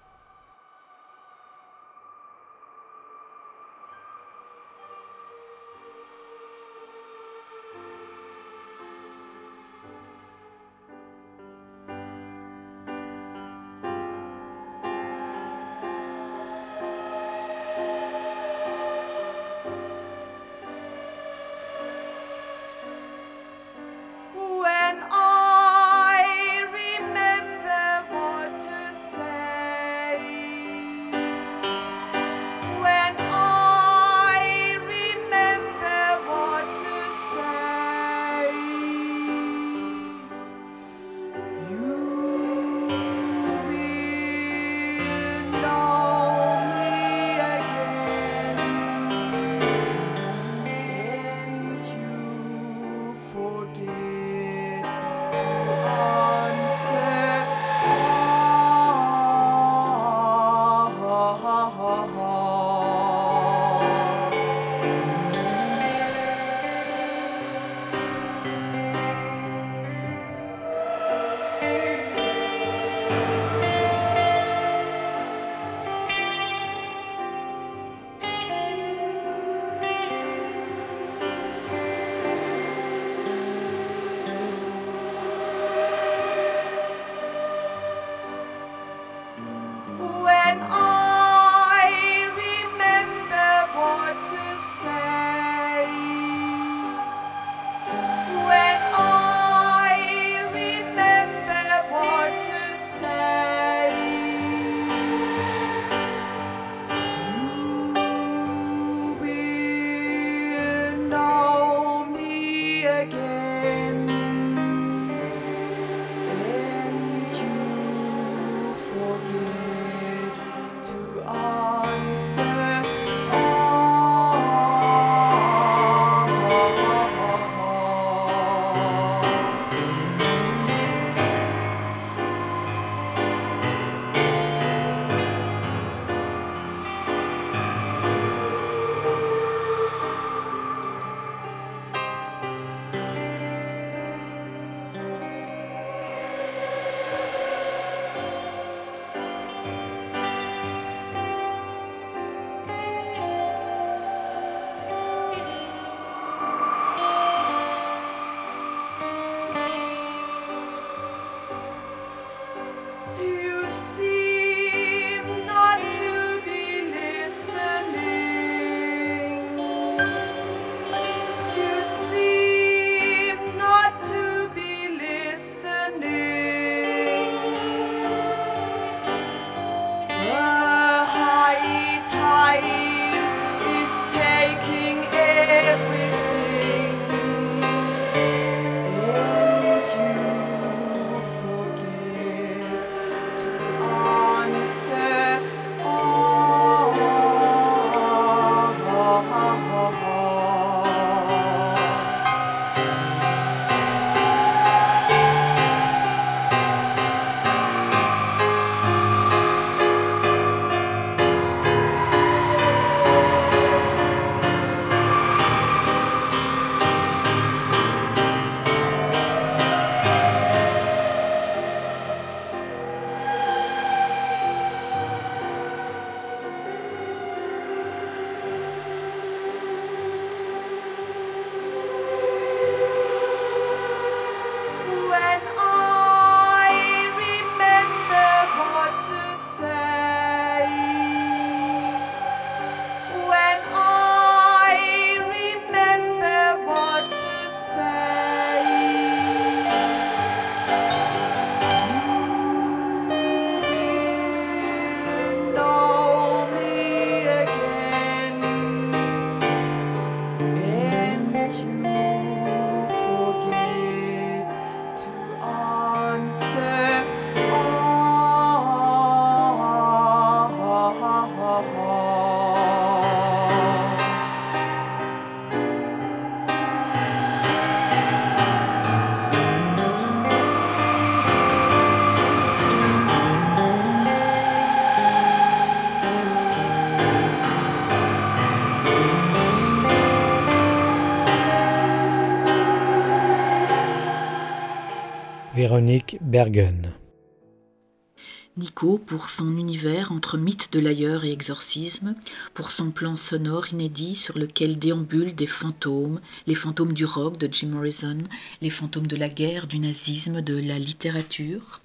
Nico, 298.57 298.97
pour 298.97 299.29
son 299.29 299.57
univers 299.57 300.11
entre 300.11 300.37
mythes 300.37 300.73
de 300.73 300.79
l'ailleurs 300.79 301.23
et 301.23 301.31
exorcisme, 301.31 302.15
pour 302.53 302.71
son 302.71 302.91
plan 302.91 303.15
sonore 303.15 303.71
inédit 303.71 304.17
sur 304.17 304.37
lequel 304.37 304.77
déambulent 304.77 305.35
des 305.35 305.47
fantômes, 305.47 306.19
les 306.45 306.55
fantômes 306.55 306.91
du 306.91 307.05
rock 307.05 307.37
de 307.37 307.47
Jim 307.49 307.69
Morrison, 307.69 308.17
les 308.61 308.69
fantômes 308.69 309.07
de 309.07 309.15
la 309.15 309.29
guerre, 309.29 309.67
du 309.67 309.79
nazisme, 309.79 310.41
de 310.41 310.55
la 310.55 310.77
littérature. 310.77 311.79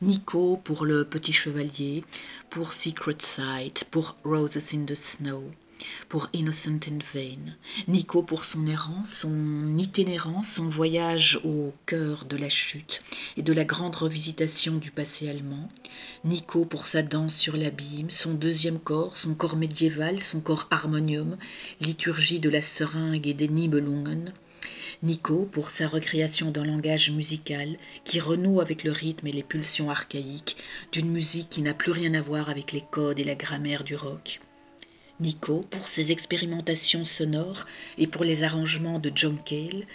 Nico 0.00 0.56
pour 0.56 0.86
le 0.86 1.04
Petit 1.04 1.34
Chevalier, 1.34 2.04
pour 2.48 2.72
Secret 2.72 3.18
Sight, 3.18 3.84
pour 3.90 4.16
Roses 4.24 4.74
in 4.74 4.86
the 4.86 4.94
Snow 4.94 5.50
pour 6.08 6.28
Innocent 6.32 6.80
in 6.88 6.98
Vain, 7.12 7.54
Nico 7.88 8.22
pour 8.22 8.44
son 8.44 8.66
errance, 8.66 9.10
son 9.10 9.76
itinérance, 9.78 10.52
son 10.52 10.68
voyage 10.68 11.40
au 11.44 11.72
cœur 11.86 12.24
de 12.24 12.36
la 12.36 12.48
chute 12.48 13.02
et 13.36 13.42
de 13.42 13.52
la 13.52 13.64
grande 13.64 13.96
revisitation 13.96 14.76
du 14.76 14.90
passé 14.90 15.28
allemand, 15.28 15.68
Nico 16.24 16.64
pour 16.64 16.86
sa 16.86 17.02
danse 17.02 17.34
sur 17.34 17.56
l'abîme, 17.56 18.10
son 18.10 18.34
deuxième 18.34 18.78
corps, 18.78 19.16
son 19.16 19.34
corps 19.34 19.56
médiéval, 19.56 20.22
son 20.22 20.40
corps 20.40 20.66
harmonium, 20.70 21.36
liturgie 21.80 22.40
de 22.40 22.50
la 22.50 22.62
seringue 22.62 23.26
et 23.26 23.34
des 23.34 23.48
Nibelungen, 23.48 24.32
Nico 25.02 25.48
pour 25.50 25.70
sa 25.70 25.86
recréation 25.86 26.50
d'un 26.50 26.64
langage 26.64 27.10
musical 27.10 27.76
qui 28.04 28.20
renoue 28.20 28.60
avec 28.60 28.84
le 28.84 28.92
rythme 28.92 29.26
et 29.26 29.32
les 29.32 29.42
pulsions 29.42 29.90
archaïques 29.90 30.56
d'une 30.92 31.10
musique 31.10 31.50
qui 31.50 31.62
n'a 31.62 31.74
plus 31.74 31.92
rien 31.92 32.14
à 32.14 32.22
voir 32.22 32.48
avec 32.48 32.72
les 32.72 32.84
codes 32.90 33.18
et 33.18 33.24
la 33.24 33.34
grammaire 33.34 33.84
du 33.84 33.96
rock. 33.96 34.40
Nico 35.20 35.64
pour 35.70 35.86
ses 35.86 36.10
expérimentations 36.10 37.04
sonores 37.04 37.66
et 37.98 38.06
pour 38.06 38.24
les 38.24 38.42
arrangements 38.42 38.98
de 38.98 39.12
John 39.14 39.38
Cale, 39.44 39.86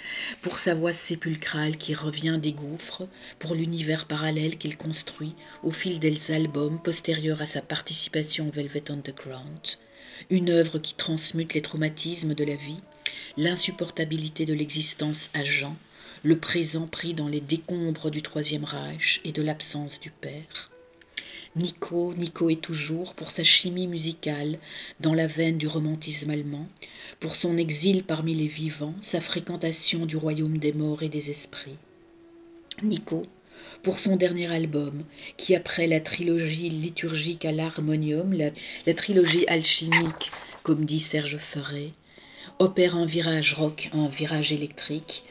pour 0.42 0.58
sa 0.58 0.76
voix 0.76 0.94
sépulcrale 0.94 1.78
qui 1.78 1.94
revient 1.94 2.40
des 2.42 2.54
gouffres, 2.54 3.08
pour 3.38 3.54
l'univers 3.54 4.06
parallèle 4.06 4.58
qu'il 4.58 4.78
construit 4.78 5.36
au 5.64 5.72
fil 5.72 6.00
des 6.00 6.32
albums 6.32 6.82
postérieurs 6.82 7.42
à 7.42 7.46
sa 7.46 7.62
participation 7.62 8.48
au 8.48 8.52
Velvet 8.52 8.90
Underground, 8.90 9.78
une 10.30 10.50
œuvre 10.50 10.80
qui 10.80 10.96
transmute 10.96 11.54
les 11.54 11.62
traumatismes 11.62 12.34
de 12.34 12.44
la 12.46 12.56
vie, 12.56 12.82
l'insupportabilité 13.36 14.46
de 14.46 14.54
l'existence 14.54 15.30
à 15.34 15.44
Jean, 15.44 15.76
le 16.24 16.38
présent 16.38 16.88
pris 16.88 17.14
dans 17.14 17.28
les 17.28 17.42
décombres 17.42 18.10
du 18.10 18.22
Troisième 18.22 18.66
Reich 18.66 19.22
et 19.24 19.32
de 19.32 19.42
l'absence 19.42 20.00
du 20.00 20.12
Père. 20.12 20.69
Nico, 21.56 22.14
Nico 22.14 22.50
est 22.50 22.62
toujours, 22.62 23.16
pour 23.16 23.32
sa 23.32 23.44
chimie 23.44 23.88
musicale, 23.88 24.60
dans 25.00 25.16
la 25.16 25.26
veine 25.26 25.58
du 25.58 25.68
romantisme 25.68 26.30
allemand, 26.30 26.68
pour 27.20 27.36
son 27.36 27.58
exil 27.58 28.04
parmi 28.04 28.36
les 28.36 28.48
vivants, 28.48 28.94
sa 29.02 29.20
fréquentation 29.20 30.06
du 30.06 30.16
royaume 30.16 30.60
des 30.60 30.74
morts 30.74 31.02
et 31.02 31.10
des 31.10 31.32
esprits. 31.32 31.78
Nico, 32.84 33.26
pour 33.82 33.98
son 33.98 34.16
dernier 34.16 34.52
album, 34.52 35.04
qui 35.38 35.56
après 35.56 35.88
la 35.88 36.00
trilogie 36.00 36.70
liturgique 36.70 37.46
à 37.46 37.52
l'harmonium, 37.52 38.32
la, 38.32 38.94
trilogie 38.94 39.48
alchimique, 39.48 40.32
comme 40.62 40.86
dit 40.86 41.00
Serge 41.00 41.38
Ferré, 41.38 41.94
opère 42.60 42.96
un 42.96 43.08
virage 43.08 43.56
rock, 43.56 43.90
un 43.94 44.08
virage 44.08 44.52
électrique. 44.52 45.24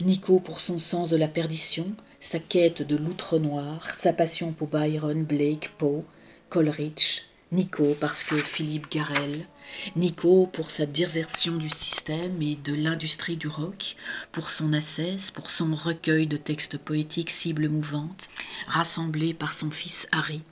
Nico 0.00 0.40
pour 0.40 0.60
son 0.60 0.78
sens 0.78 1.10
de 1.10 1.16
la 1.16 1.28
perdition, 1.28 1.94
sa 2.26 2.40
quête 2.40 2.82
de 2.82 2.96
l'outre-noir, 2.96 3.88
sa 3.96 4.12
passion 4.12 4.50
pour 4.50 4.66
Byron, 4.66 5.22
Blake, 5.22 5.70
Poe, 5.78 6.02
Coleridge, 6.48 7.22
Nico 7.52 7.96
parce 8.00 8.24
que 8.24 8.34
Philippe 8.34 8.90
Garel, 8.90 9.46
Nico 9.94 10.48
pour 10.52 10.72
sa 10.72 10.86
désertion 10.86 11.54
du 11.54 11.70
système 11.70 12.42
et 12.42 12.56
de 12.56 12.74
l'industrie 12.74 13.36
du 13.36 13.46
rock, 13.46 13.94
pour 14.32 14.50
son 14.50 14.72
assesse, 14.72 15.30
pour 15.30 15.50
son 15.50 15.72
recueil 15.76 16.26
de 16.26 16.36
textes 16.36 16.78
poétiques 16.78 17.30
cibles 17.30 17.68
mouvantes, 17.68 18.28
rassemblés 18.66 19.32
par 19.32 19.52
son 19.52 19.70
fils 19.70 20.08
Harry, 20.10 20.42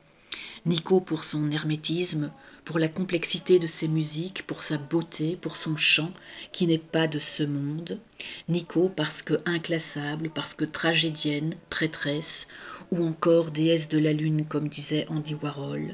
Nico 0.67 1.01
pour 1.01 1.25
son 1.25 1.51
hermétisme, 1.51 2.31
pour 2.65 2.79
la 2.79 2.89
complexité 2.89 3.59
de 3.59 3.67
ses 3.67 3.89
musiques, 3.89 4.47
pour 4.47 4.63
sa 4.63 4.79
beauté, 4.79 5.37
pour 5.41 5.57
son 5.57 5.77
chant 5.77 6.13
qui 6.53 6.67
n'est 6.67 6.79
pas 6.79 7.07
de 7.07 7.19
ce 7.19 7.43
monde. 7.43 8.01
Nico 8.49 8.89
parce 8.89 9.23
que 9.23 9.35
inclassable, 9.45 10.31
parce 10.31 10.55
que 10.55 10.65
tragédienne, 10.65 11.55
prêtresse, 11.69 12.47
ou 12.91 13.05
encore 13.05 13.51
déesse 13.51 13.89
de 13.89 13.99
la 13.99 14.13
lune 14.13 14.47
comme 14.47 14.69
disait 14.69 15.07
Andy 15.09 15.35
Warhol. 15.35 15.93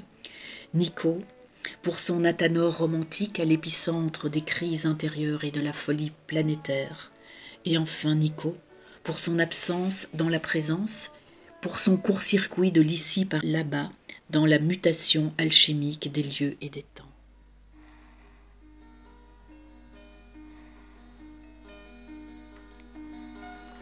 Nico 0.74 1.20
pour 1.82 1.98
son 1.98 2.24
athanor 2.24 2.78
romantique 2.78 3.38
à 3.38 3.44
l'épicentre 3.44 4.30
des 4.30 4.40
crises 4.40 4.86
intérieures 4.86 5.44
et 5.44 5.50
de 5.50 5.60
la 5.60 5.72
folie 5.72 6.12
planétaire. 6.26 7.10
Et 7.64 7.76
enfin 7.76 8.14
Nico 8.14 8.56
pour 9.02 9.18
son 9.18 9.38
absence 9.38 10.08
dans 10.14 10.28
la 10.28 10.40
présence, 10.40 11.10
pour 11.62 11.78
son 11.78 11.96
court-circuit 11.96 12.70
de 12.70 12.80
l'ici 12.80 13.24
par 13.24 13.40
là-bas, 13.42 13.90
dans 14.30 14.46
la 14.46 14.58
mutation 14.58 15.32
alchimique 15.38 16.10
des 16.12 16.22
lieux 16.22 16.56
et 16.60 16.68
des 16.68 16.84
temps. 16.94 17.04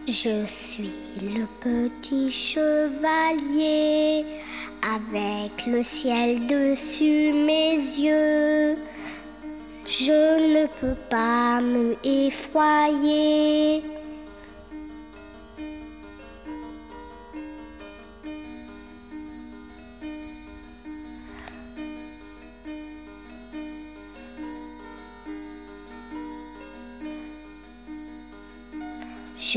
Je 0.06 0.46
suis 0.46 0.90
le 1.20 1.44
petit 1.62 2.30
chevalier 2.32 4.24
avec 4.82 5.66
le 5.66 5.84
ciel 5.84 6.46
dessus 6.46 7.34
mes 7.34 7.74
yeux. 7.74 8.76
Je 9.86 10.62
ne 10.62 10.66
peux 10.80 10.98
pas 11.10 11.60
me 11.60 11.94
effroyer 12.02 13.82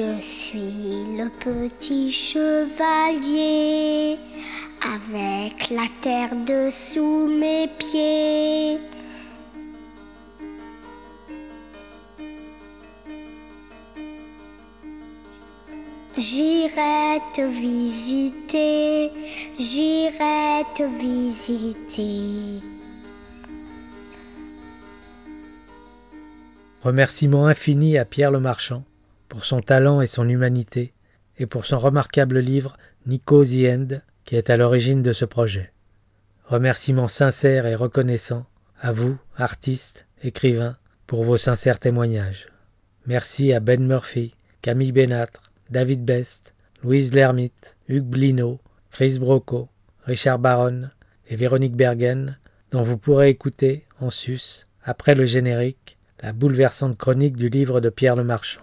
Je 0.02 0.22
suis 0.22 1.16
le 1.16 1.30
petit 1.44 2.12
chevalier 2.12 4.18
avec 4.82 5.70
la 5.70 5.86
terre 6.02 6.32
dessous 6.48 7.28
mes 7.28 7.70
pieds. 7.78 8.80
J'irai 16.18 17.20
te 17.36 17.42
visiter, 17.42 19.12
j'irai 19.60 20.64
te 20.76 20.84
visiter. 21.00 22.66
Remerciement 26.82 27.46
infini 27.46 28.00
à 28.00 28.06
Pierre 28.06 28.32
le 28.32 28.40
Marchand 28.40 28.84
pour 29.32 29.46
son 29.46 29.62
talent 29.62 30.02
et 30.02 30.08
son 30.08 30.28
humanité 30.28 30.94
et 31.38 31.46
pour 31.46 31.66
son 31.66 31.80
remarquable 31.80 32.40
livre 32.40 32.76
Nico 33.06 33.46
End 33.46 33.88
qui 34.26 34.36
est 34.36 34.50
à 34.50 34.58
l'origine 34.58 35.02
de 35.02 35.14
ce 35.14 35.24
projet. 35.24 35.72
Remerciements 36.44 37.08
sincères 37.08 37.66
et 37.66 37.76
reconnaissants 37.76 38.46
à 38.82 38.92
vous, 38.92 39.18
artistes, 39.38 40.06
écrivains, 40.22 40.76
pour 41.08 41.24
vos 41.24 41.38
sincères 41.38 41.80
témoignages. 41.80 42.48
Merci 43.06 43.54
à 43.54 43.62
Ben 43.62 43.82
Murphy, 43.82 44.34
Camille 44.62 44.92
Benâtre, 44.92 45.54
David 45.70 46.04
Best, 46.04 46.54
Louise 46.84 47.14
Lermite, 47.14 47.78
Hugues 47.88 48.04
Blino, 48.04 48.60
Chris 48.90 49.18
Broco, 49.18 49.70
Richard 50.04 50.40
Baron 50.40 50.90
et 51.30 51.38
Véronique 51.38 51.78
Bergen, 51.78 52.38
dont 52.72 52.82
vous 52.82 52.98
pourrez 52.98 53.30
écouter, 53.30 53.88
en 54.02 54.10
sus, 54.10 54.68
après 54.84 55.16
le 55.16 55.24
générique, 55.24 55.98
la 56.20 56.34
bouleversante 56.34 56.98
chronique 56.98 57.38
du 57.38 57.48
livre 57.48 57.80
de 57.80 57.88
Pierre 57.88 58.18
le 58.18 58.26
Marchand. 58.26 58.62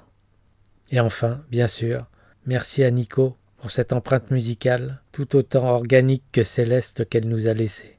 Et 0.90 1.00
enfin, 1.00 1.44
bien 1.50 1.68
sûr, 1.68 2.06
merci 2.46 2.82
à 2.82 2.90
Nico 2.90 3.36
pour 3.58 3.70
cette 3.70 3.92
empreinte 3.92 4.30
musicale 4.30 5.02
tout 5.12 5.36
autant 5.36 5.68
organique 5.68 6.24
que 6.32 6.44
céleste 6.44 7.08
qu'elle 7.08 7.28
nous 7.28 7.48
a 7.48 7.54
laissée. 7.54 7.98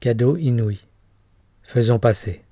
Cadeau 0.00 0.36
inouï. 0.36 0.80
Faisons 1.62 1.98
passer. 1.98 2.42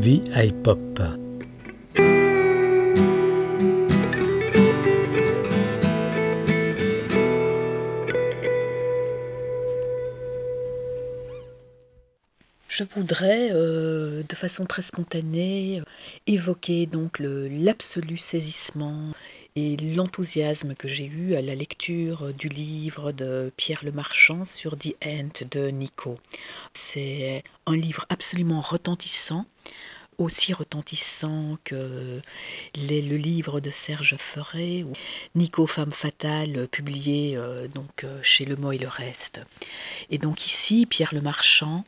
Vie 0.00 0.22
hip-hop. 0.34 1.17
Je 12.78 12.84
voudrais, 12.94 13.48
euh, 13.50 14.22
de 14.22 14.36
façon 14.36 14.64
très 14.64 14.82
spontanée, 14.82 15.82
évoquer 16.28 16.86
donc 16.86 17.18
l'absolu 17.18 18.16
saisissement 18.16 19.14
et 19.56 19.76
l'enthousiasme 19.78 20.76
que 20.76 20.86
j'ai 20.86 21.06
eu 21.06 21.34
à 21.34 21.42
la 21.42 21.56
lecture 21.56 22.32
du 22.32 22.48
livre 22.48 23.10
de 23.10 23.52
Pierre 23.56 23.80
Le 23.82 23.90
Marchand 23.90 24.44
sur 24.44 24.78
The 24.78 24.94
Ant 25.04 25.44
de 25.50 25.70
Nico. 25.70 26.20
C'est 26.72 27.42
un 27.66 27.74
livre 27.74 28.06
absolument 28.10 28.60
retentissant, 28.60 29.46
aussi 30.16 30.52
retentissant 30.52 31.58
que 31.64 32.22
le 32.76 33.16
livre 33.16 33.58
de 33.58 33.72
Serge 33.72 34.14
Ferré 34.20 34.84
ou 34.84 34.92
Nico 35.34 35.66
Femme 35.66 35.90
fatale 35.90 36.68
publié 36.68 37.36
euh, 37.36 37.66
donc 37.66 38.04
euh, 38.04 38.20
chez 38.22 38.44
Le 38.44 38.54
Mot 38.54 38.70
et 38.70 38.78
le 38.78 38.86
Reste. 38.86 39.40
Et 40.10 40.18
donc 40.18 40.46
ici 40.46 40.86
Pierre 40.86 41.12
Le 41.12 41.20
Marchand 41.20 41.84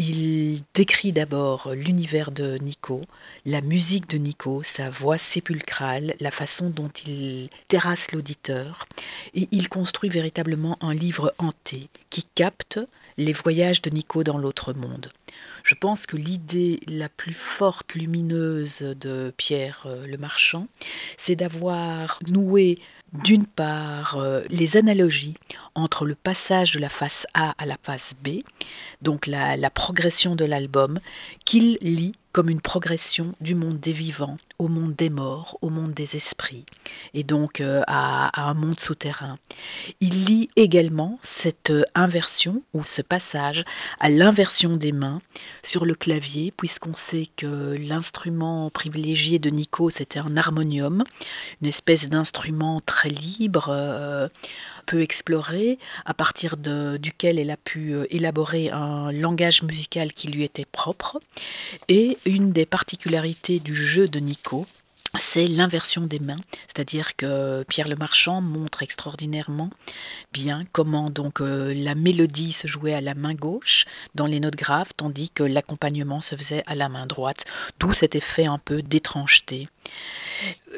il 0.00 0.62
décrit 0.72 1.12
d'abord 1.12 1.72
l'univers 1.74 2.30
de 2.30 2.56
Nico, 2.56 3.02
la 3.44 3.60
musique 3.60 4.08
de 4.08 4.16
Nico, 4.16 4.62
sa 4.62 4.88
voix 4.88 5.18
sépulcrale, 5.18 6.14
la 6.20 6.30
façon 6.30 6.70
dont 6.70 6.88
il 7.06 7.50
terrasse 7.68 8.10
l'auditeur, 8.10 8.86
et 9.34 9.46
il 9.50 9.68
construit 9.68 10.08
véritablement 10.08 10.78
un 10.80 10.94
livre 10.94 11.34
hanté 11.36 11.90
qui 12.08 12.24
capte 12.34 12.80
les 13.18 13.34
voyages 13.34 13.82
de 13.82 13.90
Nico 13.90 14.24
dans 14.24 14.38
l'autre 14.38 14.72
monde. 14.72 15.12
Je 15.64 15.74
pense 15.74 16.06
que 16.06 16.16
l'idée 16.16 16.80
la 16.88 17.10
plus 17.10 17.34
forte, 17.34 17.94
lumineuse 17.94 18.80
de 18.80 19.34
Pierre 19.36 19.82
euh, 19.84 20.06
le 20.06 20.16
Marchand, 20.16 20.66
c'est 21.18 21.36
d'avoir 21.36 22.20
noué 22.26 22.78
d'une 23.12 23.46
part 23.46 24.18
euh, 24.18 24.42
les 24.50 24.76
analogies 24.76 25.34
entre 25.74 26.04
le 26.04 26.14
passage 26.14 26.72
de 26.72 26.78
la 26.78 26.88
face 26.88 27.26
A 27.34 27.54
à 27.58 27.66
la 27.66 27.76
face 27.82 28.14
B, 28.22 28.40
donc 29.02 29.26
la, 29.26 29.56
la 29.56 29.70
progression 29.70 30.36
de 30.36 30.44
l'album, 30.44 31.00
qu'il 31.44 31.78
lit 31.80 32.14
comme 32.32 32.48
une 32.48 32.60
progression 32.60 33.34
du 33.40 33.54
monde 33.54 33.80
des 33.80 33.92
vivants 33.92 34.38
au 34.60 34.68
monde 34.68 34.94
des 34.94 35.08
morts, 35.08 35.56
au 35.62 35.70
monde 35.70 35.94
des 35.94 36.16
esprits, 36.16 36.66
et 37.14 37.24
donc 37.24 37.62
euh, 37.62 37.82
à, 37.86 38.42
un 38.42 38.52
monde 38.52 38.78
souterrain. 38.78 39.38
Il 40.00 40.26
lit 40.26 40.50
également 40.54 41.18
cette 41.22 41.70
euh, 41.70 41.82
inversion 41.94 42.62
ou 42.74 42.84
ce 42.84 43.00
passage 43.00 43.64
à 44.00 44.10
l'inversion 44.10 44.76
des 44.76 44.92
mains 44.92 45.22
sur 45.62 45.86
le 45.86 45.94
clavier, 45.94 46.52
puisqu'on 46.54 46.94
sait 46.94 47.28
que 47.36 47.74
l'instrument 47.80 48.68
privilégié 48.68 49.38
de 49.38 49.48
Nico, 49.48 49.88
c'était 49.88 50.18
un 50.18 50.36
harmonium, 50.36 51.04
une 51.62 51.68
espèce 51.68 52.10
d'instrument 52.10 52.82
très 52.84 53.08
libre. 53.08 53.68
Euh, 53.70 54.28
peu 54.90 55.02
exploré, 55.02 55.78
à 56.04 56.14
partir 56.14 56.56
duquel 56.56 57.38
elle 57.38 57.52
a 57.52 57.56
pu 57.56 57.94
élaborer 58.10 58.70
un 58.70 59.12
langage 59.12 59.62
musical 59.62 60.12
qui 60.12 60.26
lui 60.26 60.42
était 60.42 60.64
propre. 60.64 61.20
Et 61.86 62.18
une 62.26 62.50
des 62.50 62.66
particularités 62.66 63.60
du 63.60 63.76
jeu 63.76 64.08
de 64.08 64.18
Nico, 64.18 64.49
c'est 65.18 65.48
l'inversion 65.48 66.02
des 66.02 66.20
mains, 66.20 66.38
c'est-à-dire 66.68 67.16
que 67.16 67.64
Pierre 67.64 67.88
le 67.88 67.96
Marchand 67.96 68.40
montre 68.40 68.84
extraordinairement 68.84 69.70
bien 70.32 70.64
comment 70.70 71.10
donc 71.10 71.40
euh, 71.40 71.74
la 71.74 71.96
mélodie 71.96 72.52
se 72.52 72.68
jouait 72.68 72.94
à 72.94 73.00
la 73.00 73.14
main 73.14 73.34
gauche 73.34 73.86
dans 74.14 74.26
les 74.26 74.38
notes 74.38 74.54
graves, 74.54 74.92
tandis 74.96 75.30
que 75.30 75.42
l'accompagnement 75.42 76.20
se 76.20 76.36
faisait 76.36 76.62
à 76.66 76.76
la 76.76 76.88
main 76.88 77.06
droite, 77.06 77.44
d'où 77.80 77.92
cet 77.92 78.14
effet 78.14 78.46
un 78.46 78.58
peu 78.58 78.82
d'étrangeté. 78.82 79.68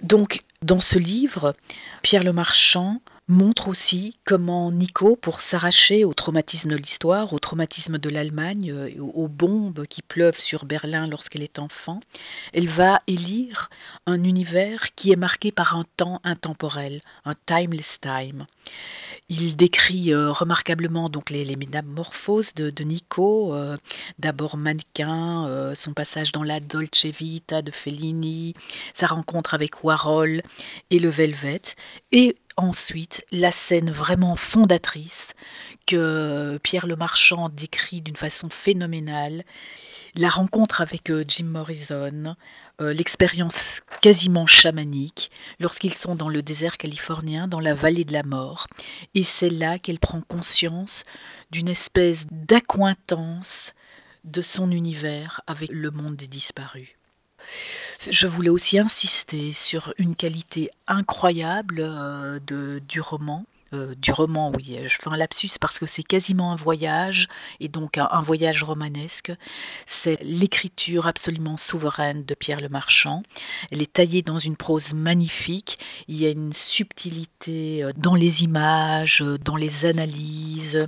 Donc 0.03 0.43
dans 0.63 0.81
ce 0.81 0.99
livre, 0.99 1.55
Pierre 2.03 2.25
le 2.25 2.33
Marchand 2.33 3.03
montre 3.29 3.69
aussi 3.69 4.17
comment 4.25 4.73
Nico, 4.73 5.17
pour 5.17 5.41
s'arracher 5.41 6.05
au 6.05 6.13
traumatisme 6.13 6.71
de 6.71 6.77
l'histoire, 6.77 7.33
au 7.33 7.39
traumatisme 7.39 7.99
de 7.99 8.09
l'Allemagne, 8.09 8.71
euh, 8.73 8.91
aux 9.01 9.29
bombes 9.29 9.87
qui 9.87 10.03
pleuvent 10.03 10.39
sur 10.39 10.65
Berlin 10.65 11.07
lorsqu'elle 11.07 11.43
est 11.43 11.59
enfant, 11.59 12.01
elle 12.53 12.69
va 12.69 13.01
élire 13.07 13.71
un 14.07 14.25
univers 14.25 14.95
qui 14.95 15.13
est 15.13 15.17
marqué 15.17 15.53
par 15.53 15.77
un 15.77 15.85
temps 15.97 16.21
intemporel, 16.25 17.01
un 17.25 17.35
timeless 17.47 17.99
time. 18.01 18.47
Il 19.29 19.57
décrit 19.57 20.13
euh, 20.13 20.31
remarquablement 20.31 21.09
donc 21.09 21.31
les, 21.31 21.45
les 21.45 21.57
métamorphoses 21.57 22.55
de, 22.55 22.83
Nico, 22.83 23.55
euh, 23.55 23.77
d'abord 24.19 24.57
mannequin, 24.57 25.73
son 25.75 25.93
passage 25.93 26.33
dans 26.33 26.43
la 26.43 26.61
Dolce 26.61 27.07
Vita 27.07 27.63
de 27.63 27.71
Fellini, 27.71 28.55
sa 28.95 29.07
rencontre 29.07 29.55
avec 29.55 29.85
Warhol 29.85 30.43
et 30.91 30.99
le 30.99 31.09
Velvet, 31.09 31.63
et 32.11 32.37
ensuite 32.57 33.25
la 33.31 33.53
scène 33.53 33.91
vraiment 33.91 34.37
fondatrice 34.37 35.35
que 35.87 36.59
Pierre 36.63 36.87
le 36.87 36.97
Marchand 36.97 37.49
décrit 37.49 38.01
d'une 38.01 38.17
façon 38.17 38.49
phénoménale, 38.49 39.45
la 40.15 40.29
rencontre 40.29 40.81
avec 40.81 41.11
euh, 41.11 41.25
Jim 41.27 41.47
Morrison, 41.47 42.37
euh, 42.81 42.93
l'expérience 42.93 43.81
quasiment 44.01 44.47
chamanique 44.47 45.31
lorsqu'ils 45.59 45.95
sont 45.95 46.15
dans 46.15 46.29
le 46.29 46.43
désert 46.43 46.77
californien, 46.77 47.49
dans 47.49 47.61
la 47.61 47.75
vallée 47.75 48.05
de 48.05 48.13
la 48.13 48.23
mort. 48.23 48.67
Et 49.15 49.25
c'est 49.25 49.51
là 49.51 49.79
qu'elle 49.79 49.99
prend 49.99 50.21
conscience 50.21 51.05
d'une 51.51 51.69
espèce 51.69 52.27
d'accointance 52.31 53.75
de 54.25 54.43
son 54.43 54.71
univers 54.71 55.41
avec 55.47 55.71
le 55.73 55.91
monde 55.91 56.17
des 56.17 56.29
disparus. 56.29 56.97
Je 58.11 58.27
voulais 58.27 58.49
aussi 58.49 58.79
insister 58.79 59.53
sur 59.53 59.95
une 59.99 60.17
qualité 60.17 60.71
incroyable 60.87 61.81
euh, 61.81 62.41
de, 62.47 62.81
du 62.89 63.01
roman, 63.01 63.45
euh, 63.73 63.95
du 63.97 64.13
roman, 64.13 64.53
oui, 64.55 64.79
je 64.83 64.97
fais 64.97 65.09
un 65.09 65.17
lapsus 65.17 65.51
parce 65.61 65.79
que 65.79 65.87
c'est 65.87 66.03
quasiment 66.03 66.53
un 66.53 66.57
voyage, 66.57 67.29
et 67.61 67.69
donc 67.69 67.99
un, 67.99 68.23
voyage 68.23 68.63
romanesque. 68.63 69.33
C'est 69.87 70.19
l'écriture 70.23 71.07
absolument 71.07 71.57
souveraine 71.57 72.25
de 72.25 72.35
Pierre 72.35 72.61
le 72.61 72.69
Marchand. 72.69 73.23
Elle 73.71 73.83
est 73.83 73.93
taillée 73.93 74.23
dans 74.23 74.39
une 74.39 74.57
prose 74.57 74.95
magnifique. 74.95 75.79
Il 76.09 76.17
y 76.17 76.27
a 76.27 76.31
une 76.31 76.53
subtilité 76.53 77.83
euh, 77.83 77.93
dans 77.97 78.15
les 78.15 78.45
images, 78.45 79.23
euh, 79.23 79.39
dans 79.39 79.57
les 79.57 79.85
analyses. 79.85 80.87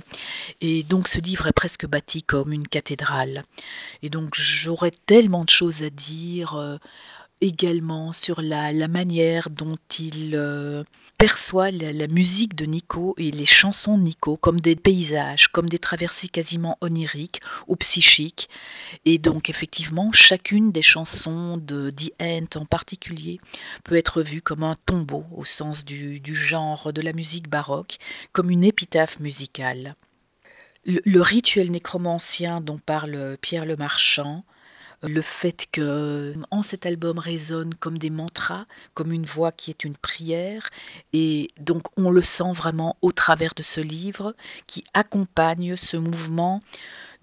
Et 0.61 0.83
donc 0.83 1.07
ce 1.07 1.19
livre 1.19 1.47
est 1.47 1.53
presque 1.53 1.85
bâti 1.85 2.23
comme 2.23 2.51
une 2.51 2.67
cathédrale. 2.67 3.43
Et 4.03 4.09
donc 4.09 4.35
j'aurais 4.35 4.93
tellement 5.05 5.43
de 5.43 5.49
choses 5.49 5.83
à 5.83 5.89
dire 5.89 6.79
également 7.41 8.11
sur 8.11 8.41
la, 8.41 8.71
manière 8.87 9.49
dont 9.49 9.77
il 9.99 10.35
euh, 10.35 10.83
perçoit 11.25 11.71
la, 11.71 12.05
musique 12.05 12.53
de 12.53 12.65
Nico 12.65 13.15
et 13.17 13.31
les 13.31 13.47
chansons 13.47 13.97
de 13.97 14.03
Nico 14.03 14.37
comme 14.37 14.59
des 14.59 14.75
paysages, 14.75 15.47
comme 15.47 15.67
des 15.67 15.79
traversées 15.79 16.29
quasiment 16.29 16.77
oniriques 16.81 17.41
ou 17.65 17.75
psychiques. 17.77 18.47
Et 19.05 19.17
donc 19.17 19.49
effectivement, 19.49 20.11
chacune 20.11 20.71
des 20.71 20.83
chansons 20.83 21.57
de 21.57 21.89
The 21.89 22.55
en 22.57 22.65
particulier 22.65 23.39
peut 23.83 23.95
être 23.95 24.21
vue 24.21 24.43
comme 24.43 24.61
un 24.61 24.75
tombeau 24.85 25.23
au 25.35 25.45
sens 25.45 25.83
du, 25.83 26.21
genre 26.35 26.93
de 26.93 27.01
la 27.01 27.11
musique 27.11 27.49
baroque, 27.49 27.97
comme 28.31 28.51
une 28.51 28.63
épitaphe 28.63 29.19
musicale. 29.19 29.95
le 30.85 31.21
rituel 31.21 31.71
nécromancien 31.71 32.61
dont 32.61 32.77
parle 32.77 33.35
Pierre 33.41 33.65
le 33.65 33.77
Marchand 33.77 34.43
le 35.07 35.21
fait 35.21 35.67
que 35.71 36.33
en 36.51 36.61
cet 36.61 36.85
album 36.85 37.19
résonne 37.19 37.73
comme 37.75 37.97
des 37.97 38.09
mantras, 38.09 38.65
comme 38.93 39.11
une 39.11 39.25
voix 39.25 39.51
qui 39.51 39.71
est 39.71 39.83
une 39.83 39.95
prière, 39.95 40.69
et 41.13 41.51
donc 41.59 41.83
on 41.97 42.11
le 42.11 42.21
sent 42.21 42.53
vraiment 42.53 42.97
au 43.01 43.11
travers 43.11 43.53
de 43.55 43.63
ce 43.63 43.81
livre 43.81 44.35
qui 44.67 44.83
accompagne 44.93 45.75
ce 45.75 45.97
mouvement 45.97 46.61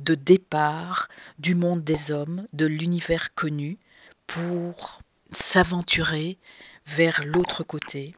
de 0.00 0.14
départ 0.14 1.08
du 1.38 1.54
monde 1.54 1.82
des 1.84 2.10
hommes, 2.10 2.46
de 2.52 2.66
l'univers 2.66 3.34
connu, 3.34 3.78
pour 4.26 5.00
s'aventurer 5.30 6.38
vers 6.86 7.22
l'autre 7.24 7.62
côté, 7.62 8.14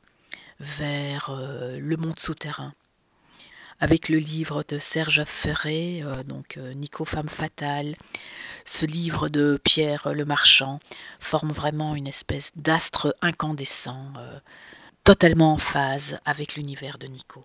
vers 0.61 1.31
euh, 1.31 1.79
le 1.79 1.97
monde 1.97 2.19
souterrain 2.19 2.75
avec 3.85 4.09
le 4.09 4.17
livre 4.17 4.65
de 4.67 4.79
Serge 4.79 5.25
Ferré, 5.27 6.01
euh, 6.03 6.23
donc 6.23 6.57
euh, 6.57 6.73
Nico 6.73 7.05
Femme 7.05 7.29
Fatale, 7.29 7.97
ce 8.65 8.87
livre 8.87 9.29
de 9.29 9.61
Pierre 9.63 10.15
Le 10.15 10.25
Marchand 10.25 10.81
forme 11.21 11.53
vraiment 11.53 11.95
une 11.95 12.07
espèce 12.07 12.51
d'astre 12.57 13.15
incandescent, 13.21 14.07
euh, 14.17 14.39
totalement 15.05 15.53
en 15.53 15.59
phase 15.59 16.19
avec 16.25 16.57
l'univers 16.57 16.97
de 16.97 17.09
Nico. 17.09 17.45